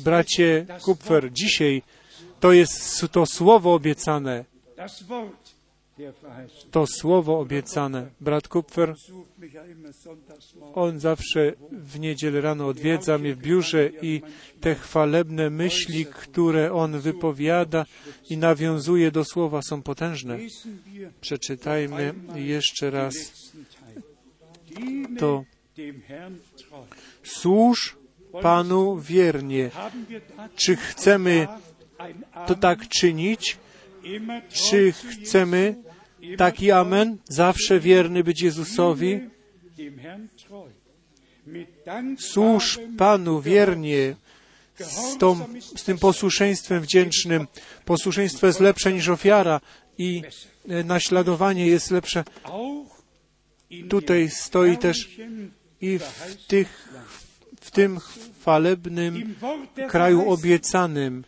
[0.04, 1.82] Bracie Kupfer, dzisiaj
[2.40, 4.44] to jest to słowo obiecane.
[6.70, 8.10] To słowo obiecane.
[8.20, 8.94] Brat Kupfer,
[10.74, 14.22] on zawsze w niedzielę rano odwiedza mnie w biurze i
[14.60, 17.86] te chwalebne myśli, które on wypowiada
[18.30, 20.38] i nawiązuje do słowa, są potężne.
[21.20, 23.14] Przeczytajmy jeszcze raz
[25.18, 25.44] to.
[27.22, 27.96] Służ
[28.42, 29.70] Panu wiernie.
[30.56, 31.48] Czy chcemy
[32.46, 33.56] to tak czynić?
[34.52, 35.74] Czy chcemy
[36.38, 39.20] taki amen, zawsze wierny być Jezusowi?
[42.18, 44.14] Służ Panu wiernie,
[44.78, 47.46] z, tą, z tym posłuszeństwem wdzięcznym.
[47.84, 49.60] Posłuszeństwo jest lepsze niż ofiara
[49.98, 50.22] i
[50.68, 52.24] e, naśladowanie jest lepsze.
[53.88, 55.08] Tutaj stoi też
[55.80, 56.88] i w, tych,
[57.74, 59.34] tym chwalebnym
[59.88, 61.24] kraju obiecanym,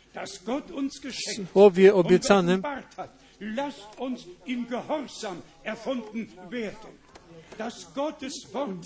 [1.53, 2.63] słowie obiecanym,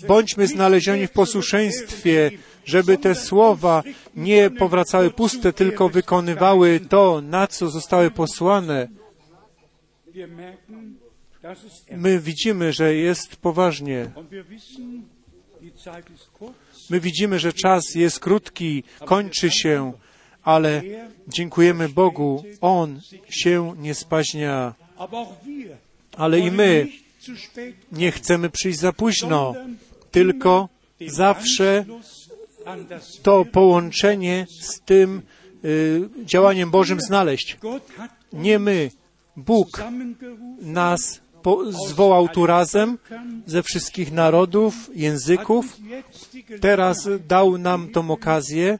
[0.07, 2.31] Bądźmy znalezieni w posłuszeństwie,
[2.65, 3.83] żeby te słowa
[4.15, 8.87] nie powracały puste, tylko wykonywały to, na co zostały posłane.
[11.97, 14.11] My widzimy, że jest poważnie.
[16.91, 19.93] My widzimy, że czas jest krótki, kończy się,
[20.43, 20.81] ale
[21.27, 24.73] dziękujemy Bogu, On się nie spaźnia.
[26.17, 26.87] Ale i my
[27.91, 29.53] nie chcemy przyjść za późno,
[30.11, 30.69] tylko
[31.07, 31.85] zawsze
[33.23, 35.21] to połączenie z tym
[35.65, 37.57] y, działaniem Bożym znaleźć.
[38.33, 38.91] Nie my,
[39.37, 39.83] Bóg
[40.61, 41.21] nas
[41.87, 42.97] zwołał tu razem
[43.45, 45.77] ze wszystkich narodów, języków.
[46.61, 48.79] Teraz dał nam tą okazję,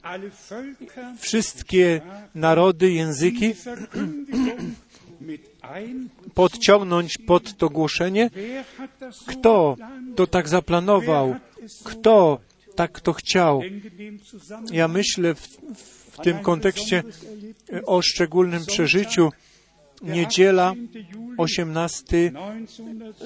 [1.20, 2.02] wszystkie
[2.36, 3.54] narody, języki
[6.34, 8.30] podciągnąć pod to głoszenie?
[9.28, 9.78] Kto
[10.16, 11.36] to tak zaplanował?
[11.84, 12.40] Kto
[12.76, 13.62] tak to chciał?
[14.72, 15.48] Ja myślę w,
[16.12, 17.04] w tym kontekście
[17.86, 19.30] o szczególnym przeżyciu.
[20.02, 20.74] Niedziela,
[21.38, 22.32] 18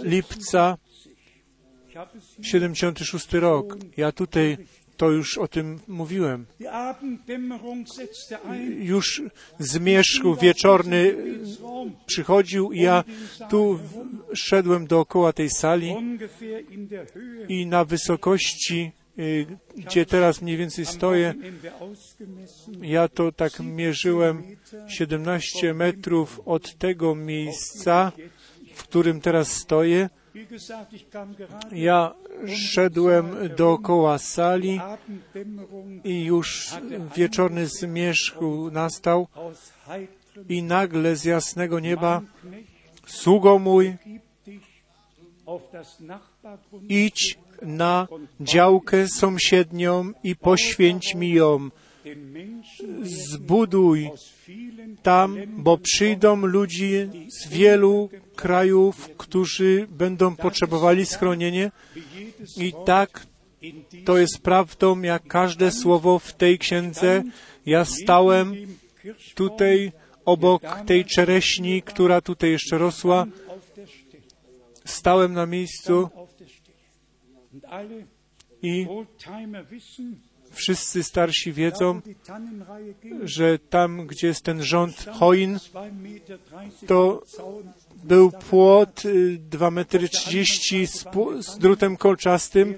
[0.03, 0.77] lipca,
[2.41, 3.77] 76 rok.
[3.97, 4.57] Ja tutaj
[4.97, 6.45] to już o tym mówiłem.
[8.79, 9.21] Już
[9.59, 11.15] zmierzch wieczorny
[12.05, 13.03] przychodził i ja
[13.49, 13.79] tu
[14.33, 15.95] szedłem dookoła tej sali
[17.47, 19.45] i na wysokości, y,
[19.77, 21.33] gdzie teraz mniej więcej stoję,
[22.81, 24.43] ja to tak mierzyłem
[24.87, 28.11] 17 metrów od tego miejsca,
[28.73, 30.09] w którym teraz stoję.
[31.71, 32.13] Ja
[32.47, 34.79] szedłem dookoła sali
[36.03, 36.73] i już
[37.15, 38.35] wieczorny zmierzch
[38.71, 39.27] nastał
[40.49, 42.21] i nagle z jasnego nieba
[43.07, 43.95] sługo mój,
[46.89, 48.07] idź na
[48.39, 51.69] działkę sąsiednią i poświęć mi ją.
[53.03, 54.09] Zbuduj
[55.03, 61.71] tam, bo przyjdą ludzie z wielu krajów, którzy będą potrzebowali schronienie
[62.57, 63.27] i tak
[64.05, 67.23] to jest prawdą, jak każde słowo w tej księdze.
[67.65, 68.55] Ja stałem
[69.35, 69.91] tutaj
[70.25, 73.25] obok tej czereśni, która tutaj jeszcze rosła.
[74.85, 76.09] Stałem na miejscu
[78.61, 78.87] i
[80.55, 82.01] wszyscy starsi wiedzą,
[83.23, 85.59] że tam, gdzie jest ten rząd choin,
[86.87, 87.23] to
[88.03, 89.03] był płot
[89.39, 91.05] 2 metry 30 z,
[91.39, 92.75] z drutem kolczastym,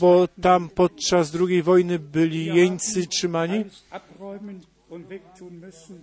[0.00, 3.64] bo tam podczas II wojny byli jeńcy trzymani.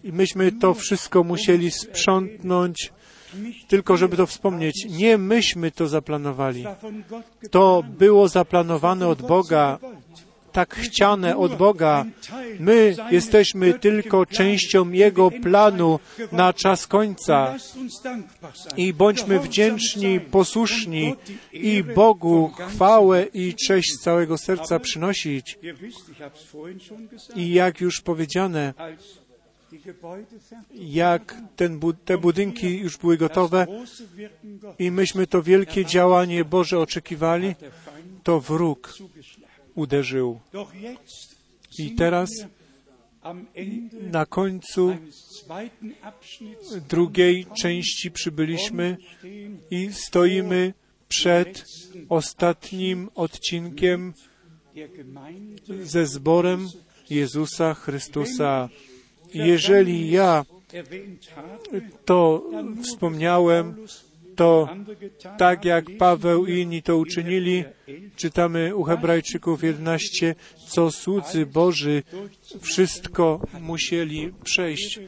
[0.04, 2.94] i myśmy to wszystko musieli sprzątnąć,
[3.68, 4.88] tylko żeby to wspomnieć.
[4.90, 6.66] Nie myśmy to zaplanowali.
[7.52, 9.80] To było zaplanowane od Boga
[10.56, 12.06] tak chciane od Boga.
[12.60, 16.00] My jesteśmy tylko częścią Jego planu
[16.32, 17.56] na czas końca.
[18.78, 21.16] I bądźmy wdzięczni, posłuszni
[21.54, 25.60] i Bogu chwałę i cześć z całego serca przynosić.
[27.36, 28.74] I jak już powiedziane,
[30.72, 33.68] jak ten, te budynki już były gotowe
[34.80, 37.56] i myśmy to wielkie działanie Boże oczekiwali,
[38.24, 38.94] to wróg
[39.76, 40.40] uderzył.
[41.80, 42.30] I teraz
[44.02, 44.98] na końcu
[46.90, 48.98] drugiej części przybyliśmy
[49.72, 50.74] i stoimy
[51.08, 51.66] przed
[52.10, 54.14] ostatnim odcinkiem
[55.84, 56.70] ze zborem
[57.10, 58.70] Jezusa Chrystusa.
[59.34, 60.46] Jeżeli ja
[62.06, 62.44] to
[62.84, 63.76] wspomniałem,
[64.36, 64.70] to
[65.38, 67.64] tak jak Paweł i inni to uczynili,
[68.16, 70.36] czytamy u Hebrajczyków 11,
[70.68, 72.04] co słudzy Boży
[72.62, 75.00] wszystko musieli przejść.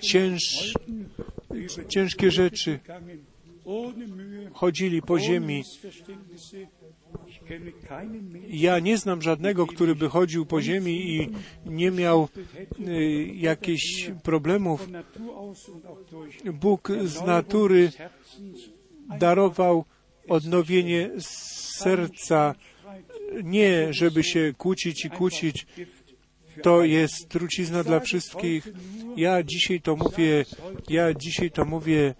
[0.00, 0.74] Cięż,
[1.88, 2.78] ciężkie rzeczy.
[4.52, 5.62] Chodzili po ziemi.
[8.48, 11.28] Ja nie znam żadnego, który by chodził po ziemi i
[11.66, 12.28] nie miał
[12.88, 14.88] y, jakichś problemów.
[16.52, 17.92] Bóg z natury
[19.18, 19.84] darował
[20.28, 21.10] odnowienie
[21.78, 22.54] serca,
[23.44, 25.66] nie żeby się kłócić i kłócić,
[26.62, 28.68] to jest trucizna dla wszystkich.
[29.16, 30.44] Ja dzisiaj to mówię,
[30.88, 32.14] ja dzisiaj to mówię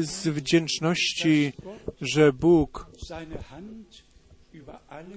[0.00, 1.52] z wdzięczności,
[2.00, 2.90] że Bóg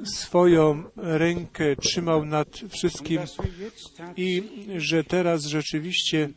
[0.04, 3.22] swoją rękę trzymał nad wszystkim
[4.18, 4.44] i
[4.78, 6.30] że teraz rzeczywiście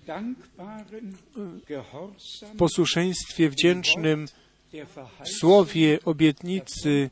[2.55, 4.27] w posłuszeństwie wdzięcznym
[5.25, 7.11] w słowie obietnicy,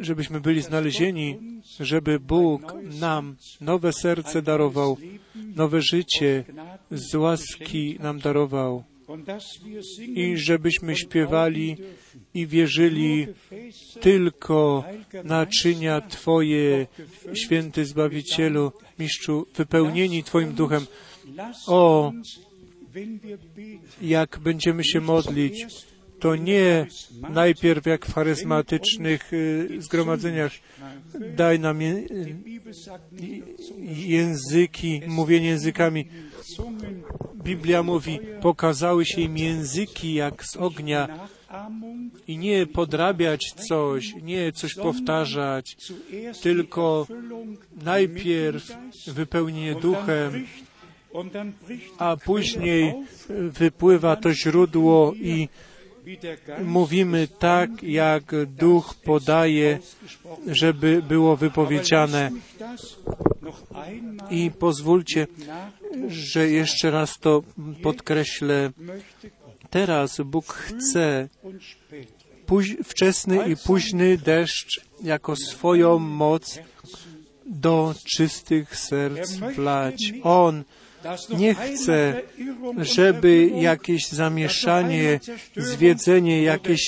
[0.00, 1.38] żebyśmy byli znalezieni,
[1.80, 4.96] żeby Bóg nam nowe serce darował,
[5.56, 6.44] nowe życie
[6.90, 8.84] z łaski nam darował
[10.14, 11.76] i żebyśmy śpiewali
[12.34, 13.26] i wierzyli
[14.00, 14.84] tylko
[15.24, 16.86] naczynia Twoje,
[17.34, 20.86] święty Zbawicielu, Mistrzu, wypełnieni Twoim duchem.
[21.66, 22.12] O,
[24.02, 25.66] jak będziemy się modlić,
[26.22, 26.86] to nie
[27.30, 30.52] najpierw jak w charyzmatycznych y, zgromadzeniach
[31.36, 31.78] daj nam
[33.78, 36.06] języki, mówienie językami.
[37.44, 41.28] Biblia mówi, pokazały się im języki jak z ognia
[42.26, 45.76] i nie podrabiać coś, nie coś powtarzać,
[46.42, 47.06] tylko
[47.82, 50.46] najpierw wypełnienie duchem,
[51.98, 52.94] a później
[53.28, 55.48] wypływa to źródło i
[56.64, 59.78] mówimy tak, jak duch podaje,
[60.46, 62.30] żeby było wypowiedziane.
[64.30, 65.26] I pozwólcie,
[66.08, 67.42] że jeszcze raz to
[67.82, 68.70] podkreślę.
[69.70, 71.28] Teraz Bóg chce
[72.84, 76.58] wczesny i późny deszcz jako swoją moc
[77.46, 80.12] do czystych serc wlać.
[80.22, 80.64] On
[81.38, 82.22] nie chce,
[82.78, 85.20] żeby jakieś zamieszanie,
[85.56, 86.80] zwiedzenie, jakieś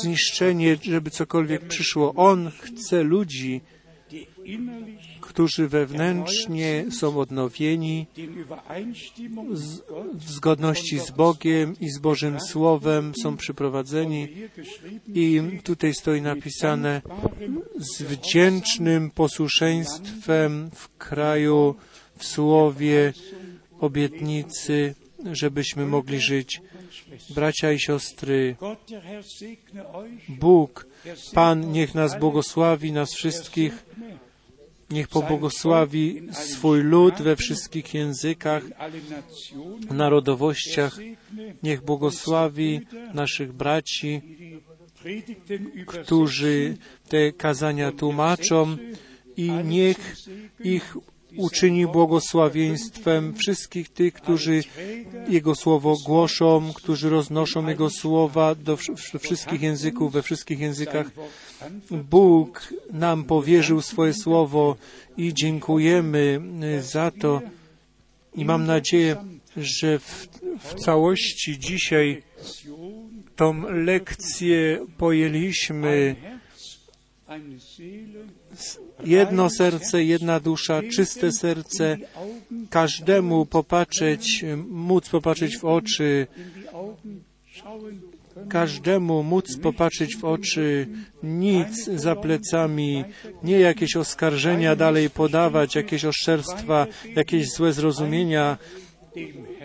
[0.00, 2.14] zniszczenie, żeby cokolwiek przyszło.
[2.14, 3.60] On chce ludzi,
[5.32, 8.06] którzy wewnętrznie są odnowieni
[10.14, 14.28] w zgodności z Bogiem i z Bożym Słowem, są przyprowadzeni.
[15.14, 17.02] I tutaj stoi napisane
[17.78, 21.74] z wdzięcznym posłuszeństwem w kraju,
[22.16, 23.12] w Słowie,
[23.80, 24.94] obietnicy,
[25.32, 26.60] żebyśmy mogli żyć.
[27.30, 28.56] Bracia i siostry,
[30.28, 30.86] Bóg,
[31.34, 33.84] Pan, niech nas błogosławi, nas wszystkich,
[34.92, 38.62] niech pobłogosławi swój lud we wszystkich językach,
[39.90, 40.98] narodowościach,
[41.62, 42.80] niech błogosławi
[43.14, 44.20] naszych braci,
[45.86, 46.76] którzy
[47.08, 48.76] te kazania tłumaczą
[49.36, 50.16] i niech
[50.64, 50.96] ich
[51.36, 54.60] uczyni błogosławieństwem wszystkich tych, którzy
[55.28, 58.76] Jego Słowo głoszą, którzy roznoszą Jego Słowa do
[59.20, 61.06] wszystkich języków, we wszystkich językach.
[61.90, 64.76] Bóg nam powierzył swoje Słowo
[65.16, 66.40] i dziękujemy
[66.82, 67.40] za to.
[68.34, 69.16] I mam nadzieję,
[69.56, 70.28] że w,
[70.60, 72.22] w całości dzisiaj
[73.36, 76.16] tą lekcję pojęliśmy.
[79.04, 81.96] Jedno serce, jedna dusza, czyste serce,
[82.70, 86.26] każdemu popatrzeć, móc popatrzeć w oczy,
[88.48, 90.88] każdemu móc popatrzeć w oczy,
[91.22, 93.04] nic za plecami,
[93.42, 96.86] nie jakieś oskarżenia dalej podawać, jakieś oszczerstwa,
[97.16, 98.58] jakieś złe zrozumienia,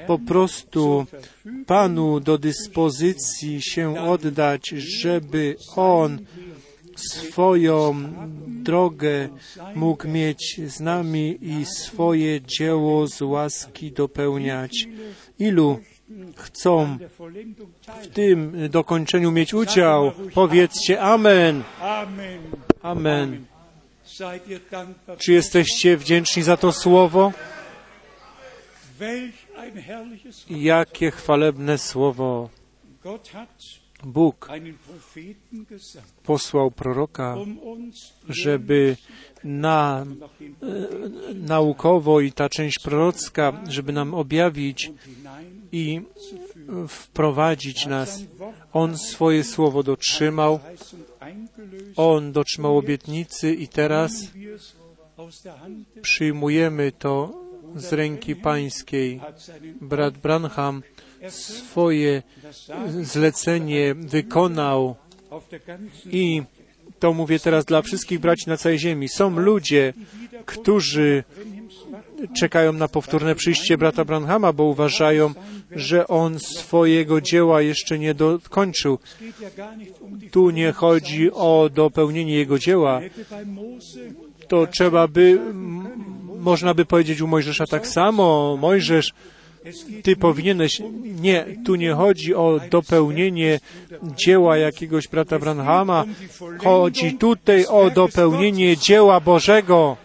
[0.07, 1.05] po prostu
[1.65, 6.19] Panu do dyspozycji się oddać, żeby On
[6.95, 7.95] swoją
[8.47, 9.29] drogę
[9.75, 14.87] mógł mieć z nami i swoje dzieło z łaski dopełniać.
[15.39, 15.79] Ilu
[16.35, 16.97] chcą
[18.03, 20.11] w tym dokończeniu mieć udział?
[20.33, 21.63] Powiedzcie Amen.
[22.81, 23.45] Amen.
[25.17, 27.31] Czy jesteście wdzięczni za to słowo?
[30.49, 32.49] Jakie chwalebne słowo.
[34.03, 34.49] Bóg
[36.23, 37.37] posłał proroka,
[38.29, 38.97] żeby
[39.43, 40.05] na,
[40.63, 44.91] e, naukowo i ta część prorocka, żeby nam objawić
[45.71, 46.01] i
[46.87, 48.23] wprowadzić nas.
[48.73, 50.59] On swoje słowo dotrzymał,
[51.95, 54.11] on dotrzymał obietnicy i teraz
[56.01, 57.43] przyjmujemy to
[57.75, 59.21] z ręki pańskiej.
[59.81, 60.83] Brat Branham
[61.29, 62.23] swoje
[63.01, 64.95] zlecenie wykonał
[66.11, 66.43] i
[66.99, 69.09] to mówię teraz dla wszystkich braci na całej ziemi.
[69.09, 69.93] Są ludzie,
[70.45, 71.23] którzy
[72.39, 75.33] czekają na powtórne przyjście brata Branhama, bo uważają,
[75.71, 78.99] że on swojego dzieła jeszcze nie dokończył.
[80.31, 83.01] Tu nie chodzi o dopełnienie jego dzieła.
[84.47, 85.39] To trzeba by,
[86.39, 88.57] można by powiedzieć u Mojżesza tak samo.
[88.61, 89.13] Mojżesz,
[90.03, 90.81] ty powinieneś.
[91.21, 93.59] Nie, tu nie chodzi o dopełnienie
[94.03, 96.05] dzieła jakiegoś brata Branhama.
[96.63, 99.97] Chodzi tutaj o dopełnienie dzieła Bożego.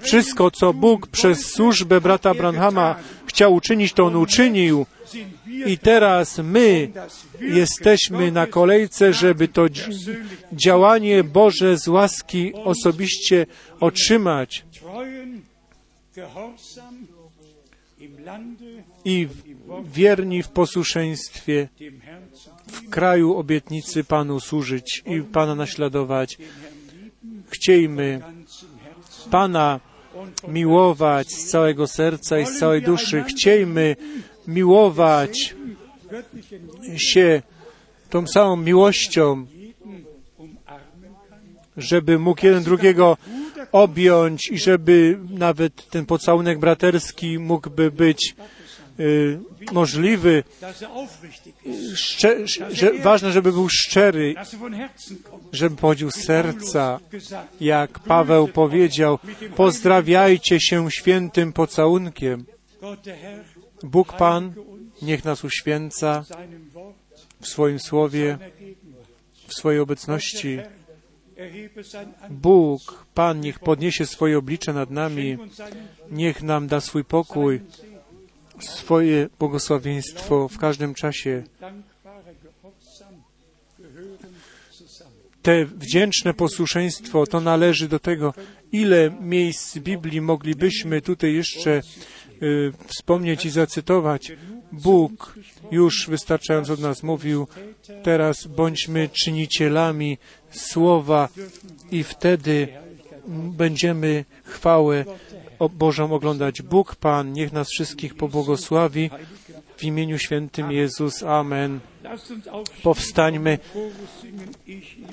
[0.00, 2.96] Wszystko, co Bóg przez służbę brata Branhama
[3.26, 4.86] chciał uczynić, to on uczynił.
[5.66, 6.90] I teraz my
[7.40, 9.66] jesteśmy na kolejce, żeby to
[10.52, 13.46] działanie Boże z łaski osobiście
[13.80, 14.64] otrzymać.
[19.04, 19.28] I
[19.84, 21.68] wierni w posłuszeństwie
[22.66, 26.38] w kraju obietnicy Panu służyć i Pana naśladować.
[27.52, 28.20] Chciejmy
[29.30, 29.80] Pana
[30.48, 33.24] miłować z całego serca i z całej duszy.
[33.28, 33.96] Chciejmy
[34.46, 35.54] miłować
[36.96, 37.42] się
[38.10, 39.46] tą samą miłością,
[41.76, 43.16] żeby mógł jeden drugiego
[43.72, 48.34] objąć i żeby nawet ten pocałunek braterski mógłby być
[49.72, 50.44] możliwy.
[51.94, 52.36] Szcze,
[52.70, 54.34] że, ważne, żeby był szczery,
[55.52, 57.00] żeby pochodził z serca.
[57.60, 59.18] Jak Paweł powiedział,
[59.56, 62.44] pozdrawiajcie się świętym pocałunkiem.
[63.82, 64.54] Bóg Pan
[65.02, 66.24] niech nas uświęca
[67.40, 68.38] w swoim słowie,
[69.46, 70.58] w swojej obecności.
[72.30, 75.38] Bóg, Pan, niech podniesie swoje oblicze nad nami,
[76.10, 77.60] niech nam da swój pokój,
[78.64, 81.42] swoje błogosławieństwo w każdym czasie.
[85.42, 88.34] Te wdzięczne posłuszeństwo to należy do tego,
[88.72, 91.80] ile miejsc Biblii moglibyśmy tutaj jeszcze
[92.42, 94.32] y, wspomnieć i zacytować.
[94.72, 95.34] Bóg
[95.70, 97.46] już wystarczająco od nas mówił,
[98.02, 100.18] teraz bądźmy czynicielami
[100.50, 101.28] słowa
[101.90, 102.68] i wtedy
[103.28, 105.04] będziemy chwałę
[105.70, 106.62] Bożą oglądać.
[106.62, 109.10] Bóg Pan, niech nas wszystkich pobłogosławi
[109.76, 111.22] w imieniu świętym Jezus.
[111.22, 111.80] Amen.
[112.82, 113.58] Powstańmy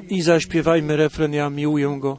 [0.10, 2.18] i zaśpiewajmy refren Ja miłuję Go.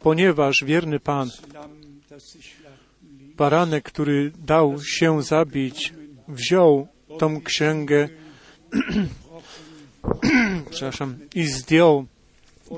[0.00, 1.30] Ponieważ wierny Pan,
[3.36, 5.92] baranek, który dał się zabić,
[6.28, 6.88] wziął
[7.18, 8.08] tą księgę
[10.70, 12.06] przepraszam, i zdjął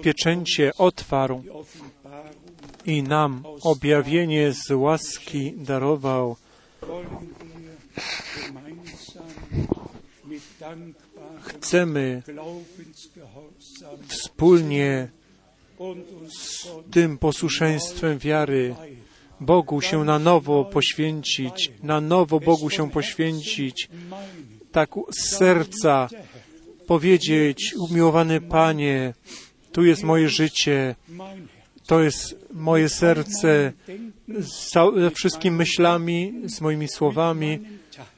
[0.02, 1.44] pieczęcie, otwarł
[2.86, 6.36] i nam objawienie z łaski darował.
[11.42, 12.22] Chcemy
[14.08, 15.08] wspólnie
[16.90, 18.74] tym posłuszeństwem wiary
[19.40, 23.88] Bogu się na nowo poświęcić, na nowo Bogu się poświęcić,
[24.72, 26.08] tak z serca
[26.86, 29.14] powiedzieć, umiłowany Panie,
[29.72, 30.94] tu jest moje życie,
[31.86, 33.72] to jest moje serce
[34.28, 37.60] ze wszystkimi myślami, z moimi słowami,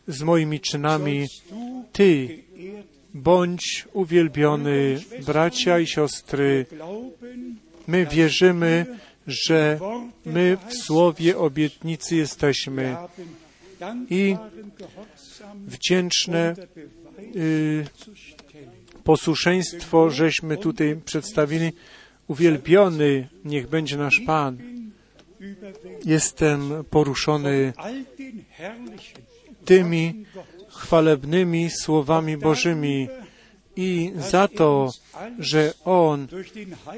[0.08, 1.26] z moimi czynami.
[1.92, 2.38] Ty
[3.16, 6.66] bądź uwielbiony, bracia i siostry.
[7.86, 8.86] My wierzymy,
[9.26, 9.78] że
[10.24, 12.96] my w słowie obietnicy jesteśmy
[14.10, 14.36] i
[15.66, 16.54] wdzięczne
[17.36, 17.86] y,
[19.04, 21.72] posłuszeństwo żeśmy tutaj przedstawili.
[22.28, 24.58] Uwielbiony niech będzie nasz Pan.
[26.04, 27.72] Jestem poruszony
[29.64, 30.24] tymi
[30.76, 33.08] chwalebnymi słowami Bożymi
[33.76, 34.92] i za to,
[35.38, 36.26] że On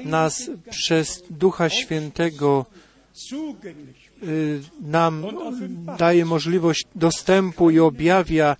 [0.05, 2.65] nas przez Ducha Świętego
[4.23, 5.25] y, nam
[5.97, 8.55] daje możliwość dostępu i objawia,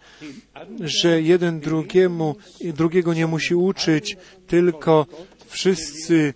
[0.80, 4.18] że jeden drugiemu, drugiego nie musi uczyć,
[4.48, 5.06] tylko
[5.48, 6.34] wszyscy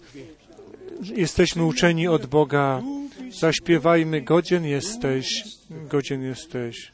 [1.15, 2.81] jesteśmy uczeni od Boga.
[3.39, 5.43] Zaśpiewajmy, godzien jesteś,
[5.89, 6.91] godzien jesteś.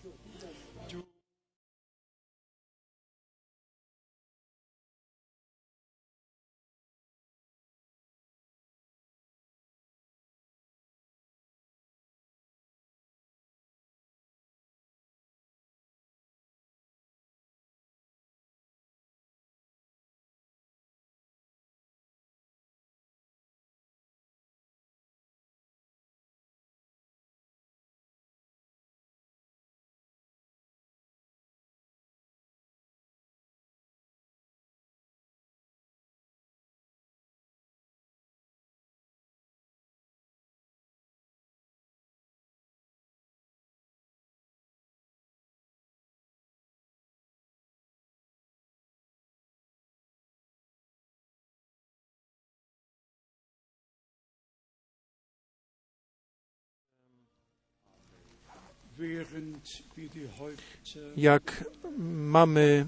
[61.17, 61.65] Jak
[62.07, 62.85] mamy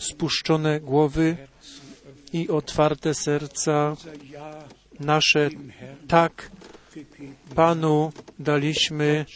[0.00, 1.36] spuszczone głowy
[2.32, 3.96] i otwarte serca,
[5.00, 5.50] nasze
[6.08, 6.50] tak
[7.54, 9.26] Panu daliśmy.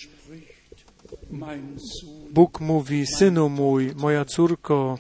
[2.31, 4.99] Bóg mówi, synu mój, moja córko,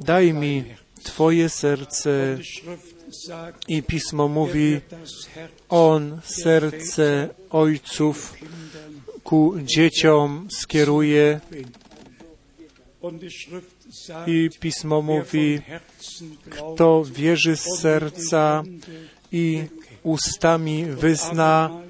[0.00, 0.64] daj mi
[1.02, 2.38] Twoje serce.
[3.68, 4.80] I pismo mówi,
[5.68, 8.34] On serce ojców
[9.24, 11.40] ku dzieciom skieruje.
[14.26, 15.60] I pismo mówi,
[16.50, 18.62] kto wierzy z serca
[19.32, 19.64] i
[20.02, 21.82] ustami wyzna.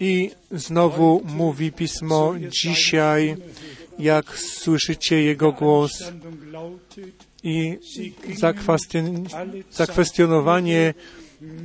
[0.00, 3.36] I znowu mówi pismo dzisiaj,
[3.98, 5.92] jak słyszycie Jego głos
[7.42, 7.78] i
[9.70, 10.94] zakwestionowanie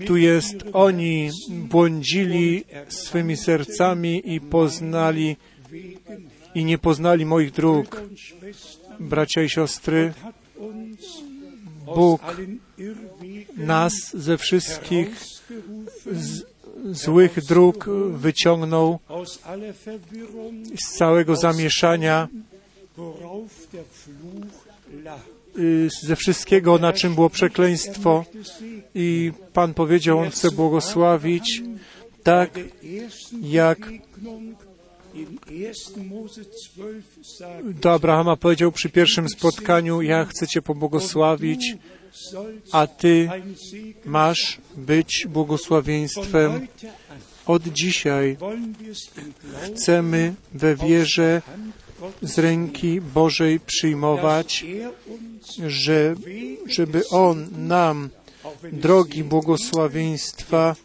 [0.07, 5.38] tu jest, oni błądzili swymi sercami i poznali
[6.56, 8.02] i nie poznali moich dróg.
[8.99, 10.14] Bracia i siostry,
[11.85, 12.22] Bóg
[13.57, 15.10] nas ze wszystkich
[16.11, 16.43] z,
[16.91, 18.99] złych dróg wyciągnął
[20.80, 22.27] z całego zamieszania
[26.03, 28.26] ze wszystkiego, na czym było przekleństwo.
[28.95, 31.64] I Pan powiedział, On chce błogosławić,
[32.23, 32.60] tak
[33.41, 33.90] jak
[37.64, 41.76] do Abrahama powiedział przy pierwszym spotkaniu, ja chcę Cię pobłogosławić,
[42.72, 43.30] a Ty
[44.06, 46.68] masz być błogosławieństwem.
[47.45, 48.38] Od dzisiaj
[49.65, 51.41] chcemy we wierze
[52.22, 54.65] z ręki Bożej przyjmować,
[55.68, 56.15] że,
[56.65, 58.10] żeby On nam
[58.72, 60.76] drogi błogosławieństwa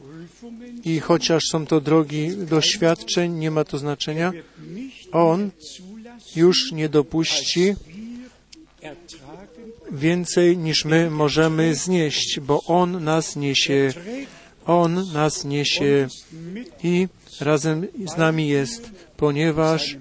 [0.84, 4.32] i chociaż są to drogi doświadczeń, nie ma to znaczenia,
[5.12, 5.50] On
[6.36, 7.74] już nie dopuści
[9.92, 13.92] więcej niż my możemy znieść, bo On nas niesie.
[14.66, 16.08] On nas niesie
[16.82, 17.08] i
[17.40, 19.96] razem z nami jest, ponieważ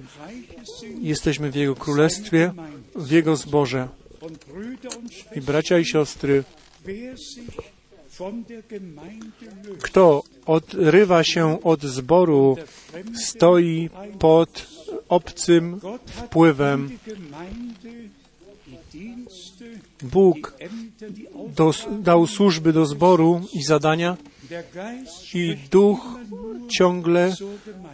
[1.01, 2.53] jesteśmy w Jego Królestwie,
[2.95, 3.87] w Jego zborze.
[5.35, 6.43] I bracia i siostry,
[9.81, 12.57] kto odrywa się od zboru,
[13.15, 13.89] stoi
[14.19, 14.67] pod
[15.09, 16.97] obcym wpływem.
[20.03, 20.53] Bóg
[21.99, 24.17] dał służby do zboru i zadania
[25.33, 25.99] i duch
[26.77, 27.35] ciągle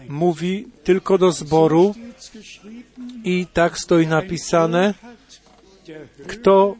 [0.09, 1.95] mówi tylko do zboru
[3.23, 4.93] i tak stoi napisane,
[6.27, 6.75] kto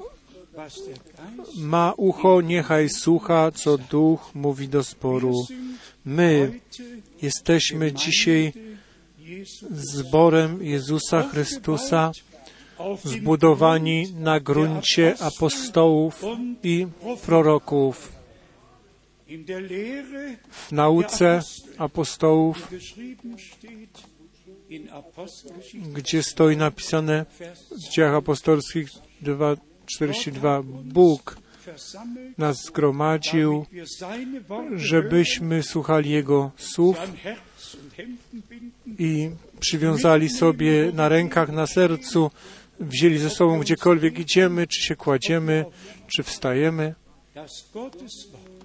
[1.58, 5.36] ma ucho, niechaj słucha, co duch mówi do zboru.
[6.06, 6.60] My
[7.22, 8.54] jesteśmy dzisiaj
[9.72, 12.12] zborem Jezusa Chrystusa,
[13.06, 16.24] zbudowani na gruncie apostołów
[16.64, 16.88] i
[17.26, 18.21] proroków.
[20.52, 21.42] W nauce
[21.78, 22.68] apostołów,
[25.94, 27.26] gdzie stoi napisane
[27.72, 28.90] w dziejach apostolskich
[29.24, 31.38] 2:42 Bóg
[32.38, 33.66] nas zgromadził,
[34.76, 36.98] żebyśmy słuchali Jego słów
[39.00, 39.30] i
[39.60, 42.32] przywiązali sobie na rękach, na sercu,
[42.80, 45.66] wzięli ze sobą gdziekolwiek idziemy, czy się kładziemy,
[46.16, 46.96] czy wstajemy,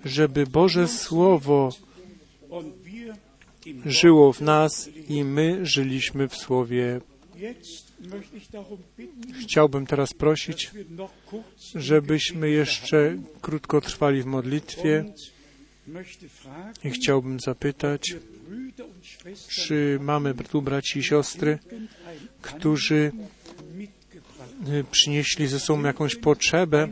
[0.06, 1.72] żeby Boże Słowo
[3.86, 7.00] żyło w nas i my żyliśmy w Słowie.
[9.42, 10.70] Chciałbym teraz prosić,
[11.74, 15.04] żebyśmy jeszcze krótko trwali w modlitwie
[16.84, 18.14] i chciałbym zapytać,
[19.48, 21.58] czy mamy tu braci i siostry,
[22.42, 23.12] którzy
[24.68, 26.88] y, przynieśli ze sobą jakąś potrzebę,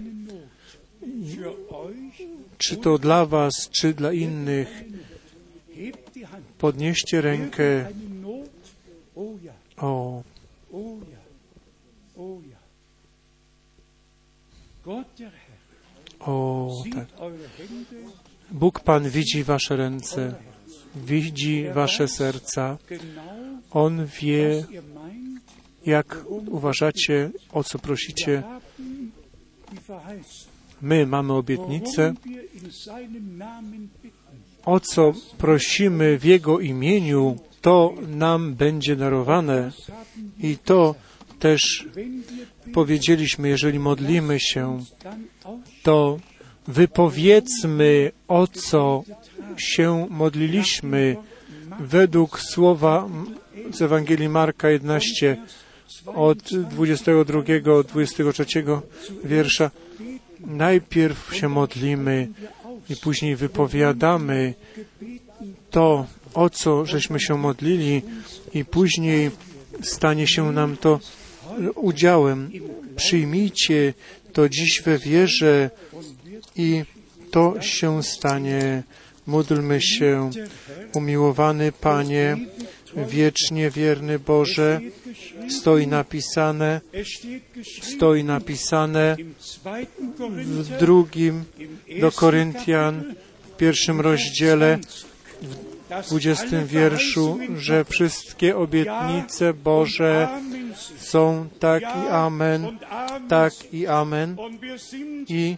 [2.65, 4.85] czy to dla Was, czy dla innych.
[6.59, 7.89] Podnieście rękę.
[9.77, 10.23] O.
[16.21, 17.09] O, tak.
[18.51, 20.35] Bóg Pan widzi Wasze ręce,
[20.97, 22.79] widzi Wasze serca.
[23.71, 24.65] On wie,
[25.87, 28.43] jak uważacie, o co prosicie.
[30.83, 32.15] My mamy obietnicę.
[34.65, 39.73] O co prosimy w Jego imieniu, to nam będzie darowane.
[40.41, 40.95] I to
[41.39, 41.89] też
[42.73, 44.85] powiedzieliśmy, jeżeli modlimy się,
[45.83, 46.19] to
[46.69, 49.05] wypowiedzmy, o co
[49.57, 51.17] się modliliśmy
[51.81, 53.09] według słowa
[53.73, 55.37] z Ewangelii Marka 11
[56.07, 58.81] od 22-23
[59.25, 59.71] wiersza.
[60.47, 62.29] Najpierw się modlimy
[62.91, 64.55] i później wypowiadamy
[65.71, 68.03] to, o co żeśmy się modlili
[68.55, 69.31] i później
[69.83, 71.01] stanie się nam to
[71.75, 72.51] udziałem.
[72.97, 73.95] Przyjmijcie
[74.33, 75.71] to dziś we wierze
[76.57, 76.83] i
[77.31, 78.83] to się stanie.
[79.27, 80.31] Módlmy się,
[80.95, 82.37] umiłowany Panie,
[82.97, 84.81] wiecznie wierny Boże,
[85.49, 86.81] stoi napisane,
[87.83, 89.17] stoi napisane
[90.39, 91.45] w drugim
[92.01, 93.15] do Koryntian,
[93.53, 94.79] w pierwszym rozdziale,
[95.43, 100.29] w dwudziestym wierszu, że wszystkie obietnice Boże
[100.99, 102.79] są tak i amen,
[103.29, 104.37] tak i amen.
[105.29, 105.57] I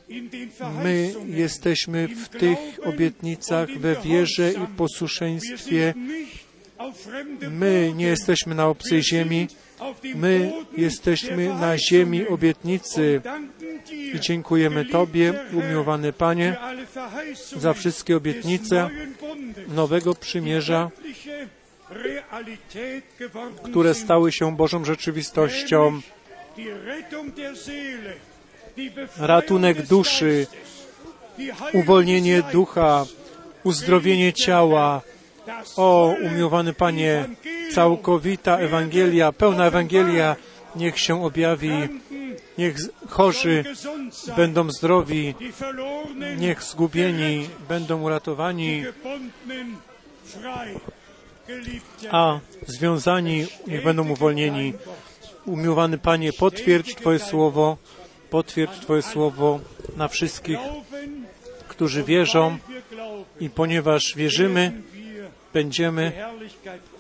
[0.83, 5.95] my jesteśmy w tych obietnicach we wierze i posłuszeństwie.
[7.51, 9.49] My nie jesteśmy na obcej ziemi,
[10.15, 13.21] my jesteśmy na ziemi obietnicy.
[14.15, 16.57] I dziękujemy Tobie, umiłowany Panie,
[17.57, 18.91] za wszystkie obietnice
[19.69, 20.91] nowego przymierza,
[23.63, 26.01] które stały się Bożą rzeczywistością.
[29.17, 30.47] Ratunek duszy,
[31.73, 33.07] uwolnienie ducha,
[33.65, 35.03] uzdrowienie ciała.
[35.77, 37.29] O, umiłowany Panie,
[37.73, 40.37] całkowita Ewangelia, pełna Ewangelia,
[40.77, 41.73] niech się objawi.
[42.59, 42.77] Niech
[43.09, 43.65] chorzy
[44.37, 45.35] będą zdrowi,
[46.37, 48.85] niech zgubieni będą uratowani,
[52.11, 54.73] a związani niech będą uwolnieni.
[55.47, 57.77] Umiłowany Panie, potwierdź Twoje słowo,
[58.31, 59.61] potwierdź Twoje słowo
[59.97, 60.59] na wszystkich,
[61.69, 62.59] którzy wierzą
[63.41, 64.83] i ponieważ wierzymy,
[65.57, 66.13] będziemy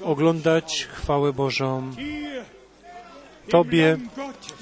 [0.03, 1.93] oglądać chwałę Bożą.
[3.49, 3.97] Tobie,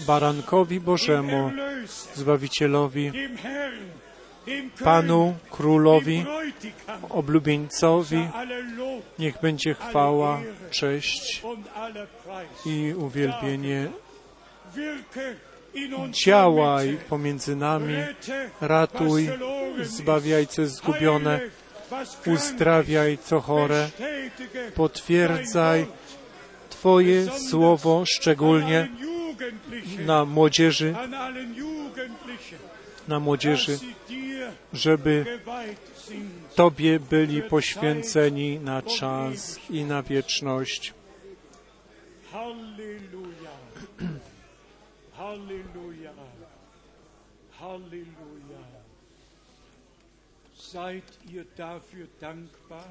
[0.07, 1.51] barankowi Bożemu,
[2.15, 3.13] Zbawicielowi,
[4.85, 6.25] Panu, Królowi,
[7.09, 8.29] oblubieńcowi,
[9.19, 10.41] niech będzie chwała,
[10.71, 11.43] cześć
[12.67, 13.89] i uwielbienie.
[16.25, 17.97] Działaj pomiędzy nami,
[18.61, 19.29] ratuj,
[19.83, 21.41] zbawiaj co zgubione,
[22.27, 23.91] uzdrawiaj co chore,
[24.75, 25.87] potwierdzaj
[26.71, 28.89] Twoje słowo szczególnie
[30.07, 30.95] na młodzieży,
[33.09, 33.79] na młodzieży,
[34.73, 35.41] żeby
[36.55, 40.95] Tobie byli poświęceni na czas i na wieczność.
[42.33, 43.55] Halleluja.
[45.17, 46.13] Halleluja.
[47.51, 48.14] Halleluja.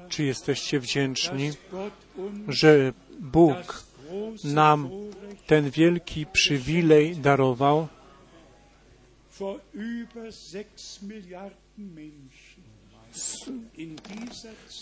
[0.08, 1.50] Czy jesteście wdzięczni,
[2.48, 3.84] że Bóg
[4.44, 4.90] nam
[5.46, 7.88] ten wielki przywilej darował?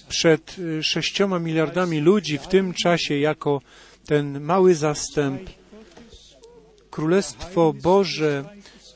[0.09, 3.61] Przed y, sześcioma miliardami ludzi w tym czasie, jako
[4.07, 5.51] ten mały zastęp,
[6.91, 8.45] Królestwo Boże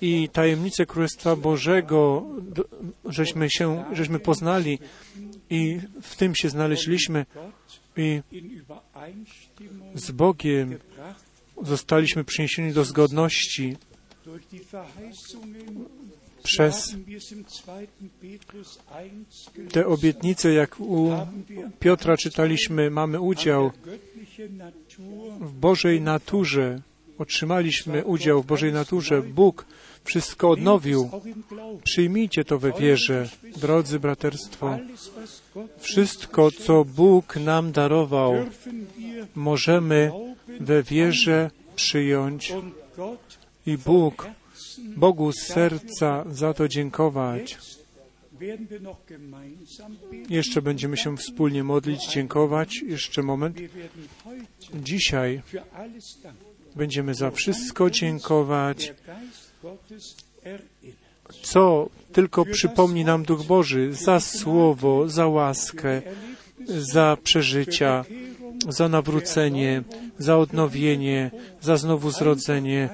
[0.00, 2.26] i tajemnice Królestwa Bożego
[3.04, 4.78] żeśmy się, żeśmy poznali
[5.50, 7.26] i w tym się znaleźliśmy
[7.96, 8.22] i
[9.94, 10.78] z Bogiem
[11.62, 13.76] zostaliśmy przyniesieni do zgodności
[16.42, 16.96] przez
[19.72, 21.12] te obietnice, jak u
[21.80, 23.70] Piotra czytaliśmy, mamy udział
[25.40, 26.80] w Bożej naturze.
[27.18, 29.22] Otrzymaliśmy udział w Bożej naturze.
[29.22, 29.66] Bóg
[30.06, 31.10] wszystko odnowił.
[31.84, 34.78] Przyjmijcie to we wierze, drodzy braterstwo.
[35.78, 38.34] Wszystko, co Bóg nam darował,
[39.34, 40.12] możemy
[40.60, 42.52] we wierze przyjąć
[43.66, 44.26] i Bóg,
[44.96, 47.58] Bogu z serca za to dziękować.
[50.30, 52.82] Jeszcze będziemy się wspólnie modlić, dziękować.
[52.86, 53.56] Jeszcze moment.
[54.74, 55.42] Dzisiaj
[56.76, 58.94] będziemy za wszystko dziękować,
[61.42, 66.02] co tylko przypomni nam Duch Boży, za słowo, za łaskę,
[66.68, 68.04] za przeżycia,
[68.68, 69.82] za nawrócenie,
[70.18, 71.30] za odnowienie,
[71.60, 72.88] za znowu zrodzenie,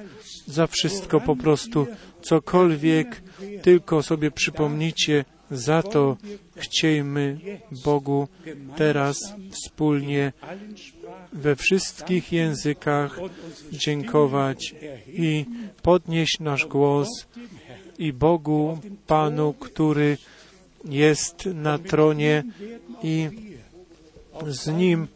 [0.47, 1.87] za wszystko po prostu,
[2.21, 3.21] cokolwiek
[3.61, 6.17] tylko sobie przypomnicie, za to
[6.55, 7.37] chciejmy
[7.83, 8.27] Bogu
[8.75, 9.17] teraz
[9.51, 10.33] wspólnie
[11.33, 13.19] we wszystkich językach
[13.71, 14.75] dziękować
[15.07, 15.45] i
[15.81, 17.07] podnieść nasz głos
[17.99, 20.17] i Bogu, Panu, który
[20.85, 22.43] jest na tronie
[23.03, 23.29] i
[24.47, 25.07] z Nim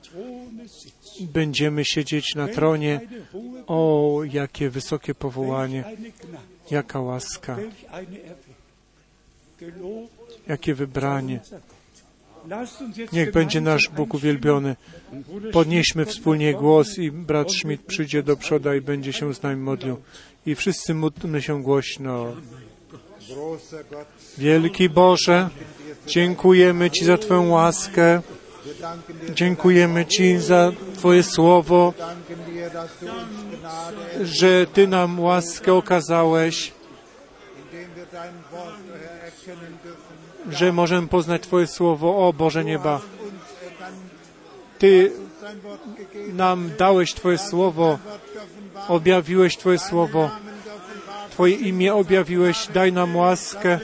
[1.21, 3.01] będziemy siedzieć na tronie.
[3.67, 5.83] O, jakie wysokie powołanie,
[6.71, 7.57] jaka łaska,
[10.47, 11.39] jakie wybranie.
[13.13, 14.75] Niech będzie nasz Bóg uwielbiony.
[15.51, 19.97] Podnieśmy wspólnie głos i brat Schmidt przyjdzie do przoda i będzie się z nami modlił.
[20.45, 22.33] I wszyscy módlmy się głośno.
[24.37, 25.49] Wielki Boże,
[26.07, 28.21] dziękujemy Ci za Twoją łaskę.
[29.33, 31.93] Dziękujemy Ci za Twoje słowo,
[34.23, 36.71] że Ty nam łaskę okazałeś,
[40.51, 42.27] że możemy poznać Twoje słowo.
[42.27, 43.01] O Boże nieba,
[44.79, 45.11] Ty
[46.33, 47.99] nam dałeś Twoje słowo,
[48.87, 50.29] objawiłeś Twoje słowo,
[51.29, 52.67] Twoje imię objawiłeś.
[52.73, 53.79] Daj nam łaskę,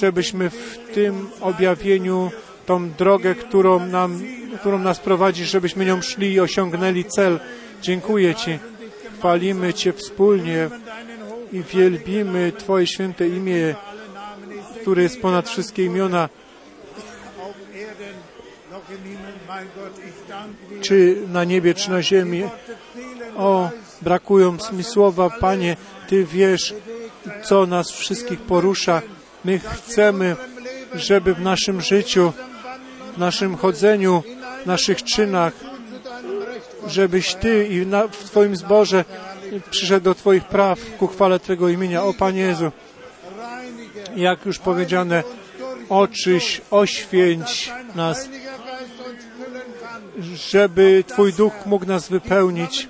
[0.00, 2.30] żebyśmy w tym objawieniu
[2.66, 4.22] tą drogę, którą, nam,
[4.60, 7.40] którą nas prowadzisz, żebyśmy nią szli i osiągnęli cel.
[7.82, 8.58] Dziękuję Ci.
[9.18, 10.70] Chwalimy Cię wspólnie
[11.52, 13.74] i wielbimy Twoje święte imię,
[14.88, 16.28] które jest ponad wszystkie imiona.
[20.80, 22.44] Czy na niebie, czy na ziemi.
[23.36, 23.70] O,
[24.02, 25.76] brakują mi słowa, Panie,
[26.08, 26.74] Ty wiesz,
[27.42, 29.02] co nas wszystkich porusza.
[29.44, 30.36] My chcemy,
[30.94, 32.32] żeby w naszym życiu
[33.14, 34.22] w naszym chodzeniu,
[34.62, 35.52] w naszych czynach,
[36.86, 39.04] żebyś Ty i w Twoim zborze
[39.70, 42.04] przyszedł do Twoich praw ku chwale Twojego imienia.
[42.04, 42.72] O Panie Jezu,
[44.18, 45.22] jak już powiedziane,
[45.88, 48.28] oczyś, oświęć nas,
[50.34, 52.88] żeby Twój Duch mógł nas wypełnić,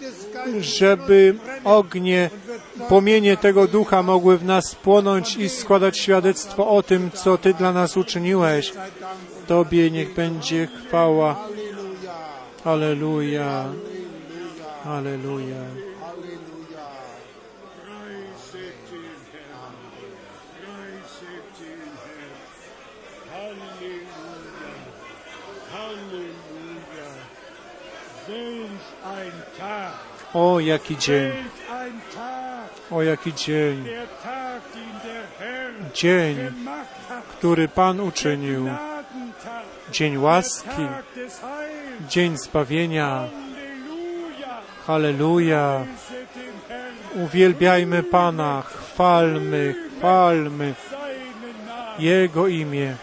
[0.60, 1.34] żeby
[1.64, 2.30] ognie,
[2.88, 7.72] płomienie tego Ducha mogły w nas płonąć i składać świadectwo o tym, co Ty dla
[7.72, 8.72] nas uczyniłeś.
[9.46, 11.48] Tobie niech będzie chwała.
[12.64, 13.64] Aleluja.
[14.84, 15.88] Aleluja.
[30.34, 31.32] O, jaki dzień.
[32.90, 33.88] O, jaki dzień.
[35.94, 36.36] Dzień,
[37.30, 38.68] który Pan uczynił.
[39.92, 40.86] Dzień łaski,
[42.09, 43.24] dzień zbawienia.
[44.86, 45.84] Halleluja.
[47.14, 50.74] Uwielbiajmy Pana, chwalmy, chwalmy
[51.98, 52.96] Jego imię.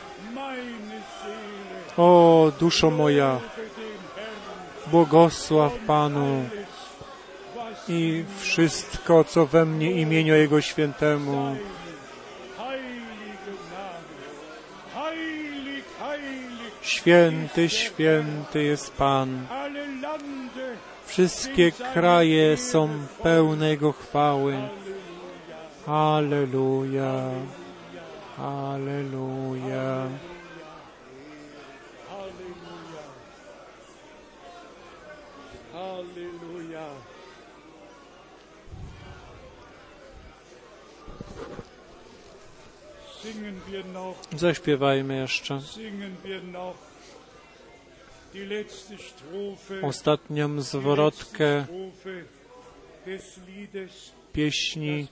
[1.97, 3.39] O, duszo moja,
[4.91, 6.49] błogosław Panu
[7.87, 11.55] i wszystko, co we mnie imieniu Jego świętemu.
[16.81, 19.47] Święty, święty jest Pan.
[21.05, 22.89] Wszystkie kraje są
[23.23, 24.55] pełne Jego chwały.
[25.87, 27.29] Alleluja.
[28.37, 30.07] Alleluja.
[44.37, 45.61] Zaśpiewajmy jeszcze.
[49.81, 51.65] Ostatnią zwrotkę
[54.33, 55.07] pieśni,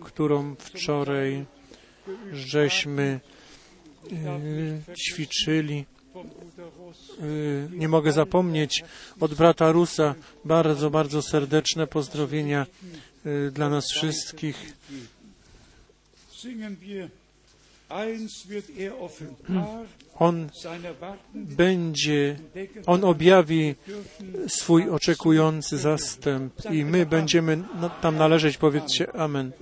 [0.00, 1.46] którą wczoraj
[2.32, 3.20] żeśmy
[4.12, 5.84] y, ćwiczyli.
[7.22, 8.84] Y, nie mogę zapomnieć
[9.20, 10.14] od brata Rusa.
[10.44, 12.66] Bardzo, bardzo serdeczne pozdrowienia
[13.26, 14.72] y, dla nas wszystkich.
[20.18, 20.48] On
[21.34, 22.36] będzie,
[22.86, 23.74] on objawi
[24.48, 27.62] swój oczekujący zastęp i my będziemy
[28.02, 28.56] tam należeć.
[28.58, 29.52] Powiedzcie Amen.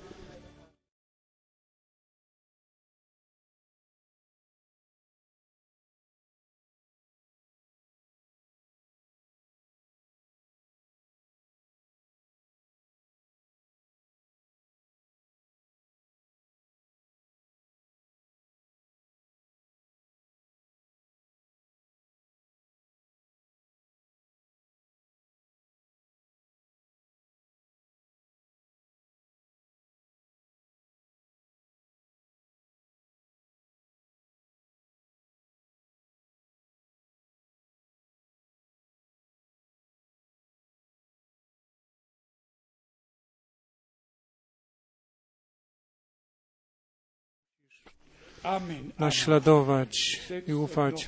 [48.99, 51.07] Naśladować i ufać.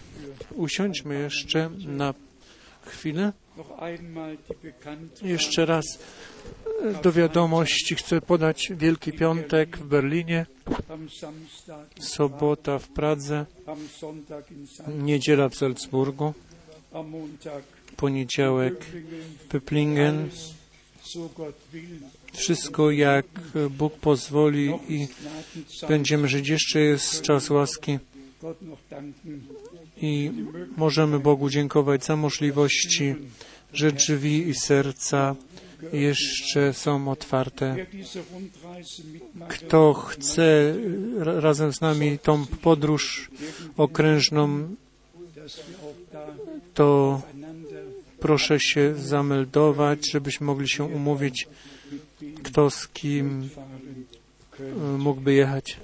[0.55, 2.13] Usiądźmy jeszcze na
[2.85, 3.33] chwilę.
[5.21, 5.85] Jeszcze raz
[7.03, 10.45] do wiadomości chcę podać Wielki Piątek w Berlinie,
[11.99, 13.45] sobota w Pradze,
[14.97, 16.33] niedziela w Salzburgu,
[17.97, 18.85] poniedziałek
[19.39, 20.27] w Pöplingen,
[22.33, 23.25] wszystko jak
[23.69, 25.07] Bóg pozwoli i
[25.89, 26.49] będziemy żyć.
[26.49, 27.99] Jeszcze jest czas łaski
[30.01, 30.31] i
[30.77, 33.15] możemy Bogu dziękować za możliwości,
[33.73, 35.35] że drzwi i serca
[35.93, 37.75] jeszcze są otwarte.
[39.47, 40.75] Kto chce
[41.17, 43.31] razem z nami tą podróż
[43.77, 44.75] okrężną,
[46.73, 47.21] to
[48.19, 51.47] proszę się zameldować, żebyśmy mogli się umówić,
[52.47, 53.49] kto z kim
[54.59, 55.77] e, mógłby jechać.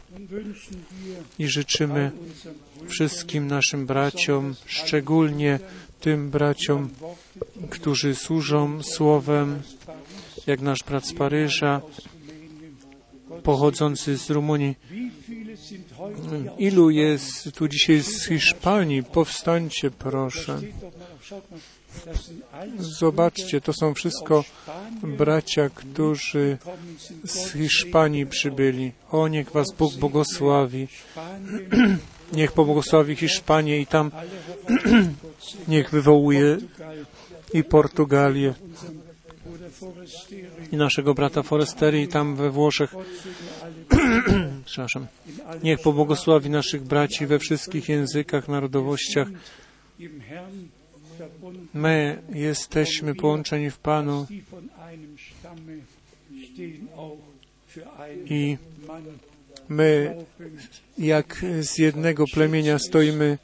[1.40, 2.12] I życzymy
[2.88, 5.60] wszystkim naszym braciom, szczególnie
[6.00, 6.90] tym braciom,
[7.70, 9.62] którzy służą Słowem,
[10.48, 11.82] jak nasz brat z Paryża,
[13.44, 14.76] pochodzący z Rumunii.
[16.58, 19.04] Ilu jest tu dzisiaj z Hiszpanii?
[19.04, 20.62] Powstańcie, proszę.
[22.80, 24.44] Zobaczcie, to są wszystko
[25.04, 26.58] bracia, którzy
[27.24, 28.92] z Hiszpanii przybyli.
[29.12, 30.88] O, niech Was Bóg błogosławi.
[32.34, 34.12] Niech pobłogosławi Hiszpanię i tam
[35.68, 36.58] niech wywołuje
[37.54, 38.54] i Portugalię
[40.72, 42.96] i naszego brata Forestery i tam we Włoszech.
[44.66, 45.08] Przepraszam.
[45.64, 49.28] Niech pobłogosławi naszych braci we wszystkich językach, narodowościach.
[51.74, 54.28] My jesteśmy połączeni w Panu
[58.26, 58.58] i
[59.70, 60.16] my
[60.98, 63.38] jak z jednego plemienia stoimy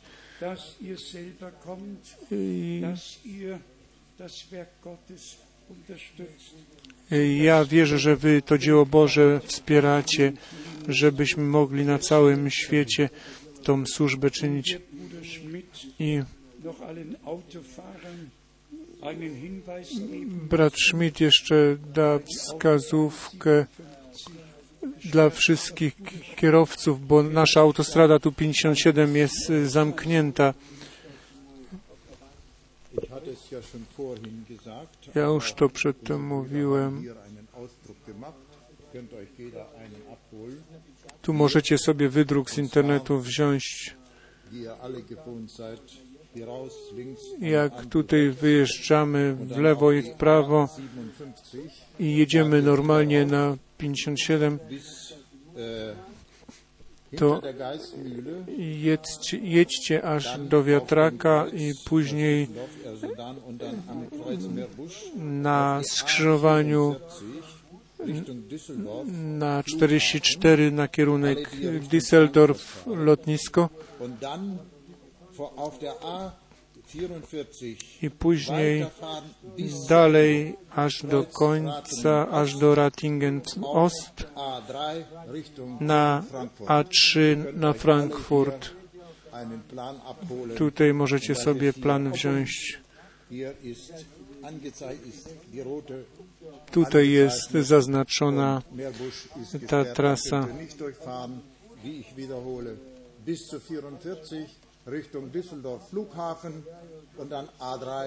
[7.38, 10.34] ja wierzę, że Wy to dzieło Boże wspieracie,
[10.88, 13.10] żebyśmy mogli na całym świecie
[13.64, 14.78] tą służbę czynić.
[16.00, 16.22] I
[20.50, 23.66] Brat Schmidt jeszcze da wskazówkę
[25.06, 25.94] dla wszystkich
[26.36, 30.54] kierowców, bo nasza autostrada tu 57 jest y, zamknięta.
[35.16, 37.06] Ja już to przedtem mówiłem.
[41.22, 43.96] Tu możecie sobie wydruk z internetu wziąć
[47.42, 50.70] jak tutaj wyjeżdżamy w lewo i w prawo
[52.00, 54.60] i jedziemy normalnie na 57,
[57.18, 57.42] to
[58.58, 62.48] jedźcie, jedźcie aż do wiatraka i później
[65.16, 66.96] na skrzyżowaniu
[69.16, 71.50] na 44 na kierunek
[71.92, 73.70] Düsseldorf lotnisko
[78.02, 78.86] i później
[79.90, 84.28] dalej aż do końca, aż do Ratingen Ost
[85.80, 86.24] na
[86.60, 88.70] A3 na Frankfurt.
[90.58, 92.80] Tutaj możecie sobie plan wziąć.
[96.72, 98.62] Tutaj jest zaznaczona
[99.68, 100.48] ta trasa.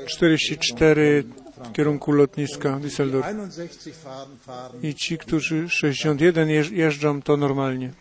[0.06, 1.24] Czterdzieści cztery
[1.64, 3.24] w kierunku lotniska Düsseldorf.
[4.82, 7.92] I ci, którzy 61 jeżdżą, to normalnie.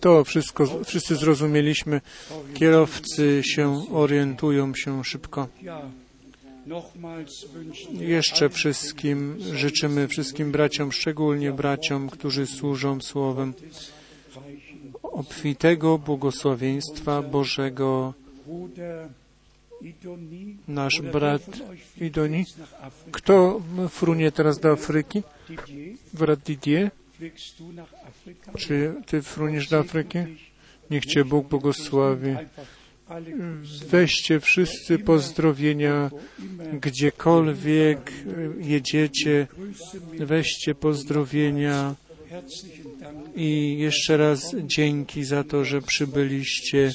[0.00, 2.00] To wszystko, wszyscy zrozumieliśmy.
[2.54, 5.48] Kierowcy się orientują się szybko.
[7.90, 13.54] Jeszcze wszystkim życzymy, wszystkim braciom, szczególnie braciom, którzy służą Słowem,
[15.14, 18.14] obfitego błogosławieństwa Bożego.
[20.68, 21.42] Nasz brat
[22.00, 22.44] Idoni.
[23.12, 25.22] Kto frunie teraz do Afryki?
[26.12, 26.90] Brat Didier?
[28.58, 30.18] Czy ty fruniesz do Afryki?
[30.90, 32.36] Niech Cię Bóg błogosławi.
[33.88, 36.10] Weźcie wszyscy pozdrowienia,
[36.80, 38.12] gdziekolwiek
[38.58, 39.46] jedziecie,
[40.18, 41.94] weźcie pozdrowienia
[43.36, 46.92] i jeszcze raz dzięki za to, że przybyliście,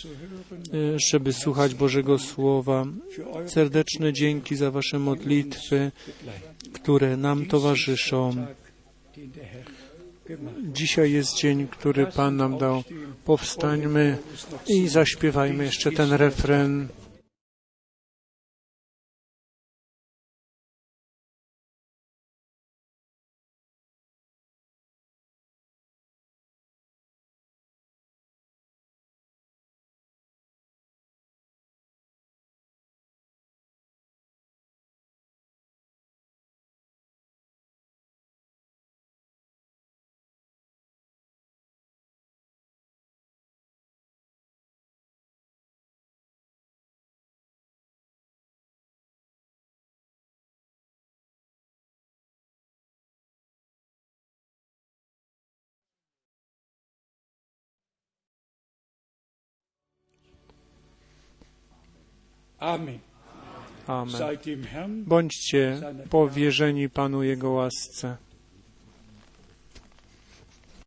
[1.11, 2.86] żeby słuchać Bożego Słowa.
[3.48, 5.91] Serdeczne dzięki za Wasze modlitwy,
[6.73, 8.45] które nam towarzyszą.
[10.64, 12.84] Dzisiaj jest dzień, który Pan nam dał.
[13.26, 14.18] Powstańmy
[14.68, 16.88] i zaśpiewajmy jeszcze ten refren.
[62.60, 62.99] Amen.
[63.88, 64.38] Amen.
[64.72, 68.18] Herrn Bądźcie powierzeni Panu Jego łasce.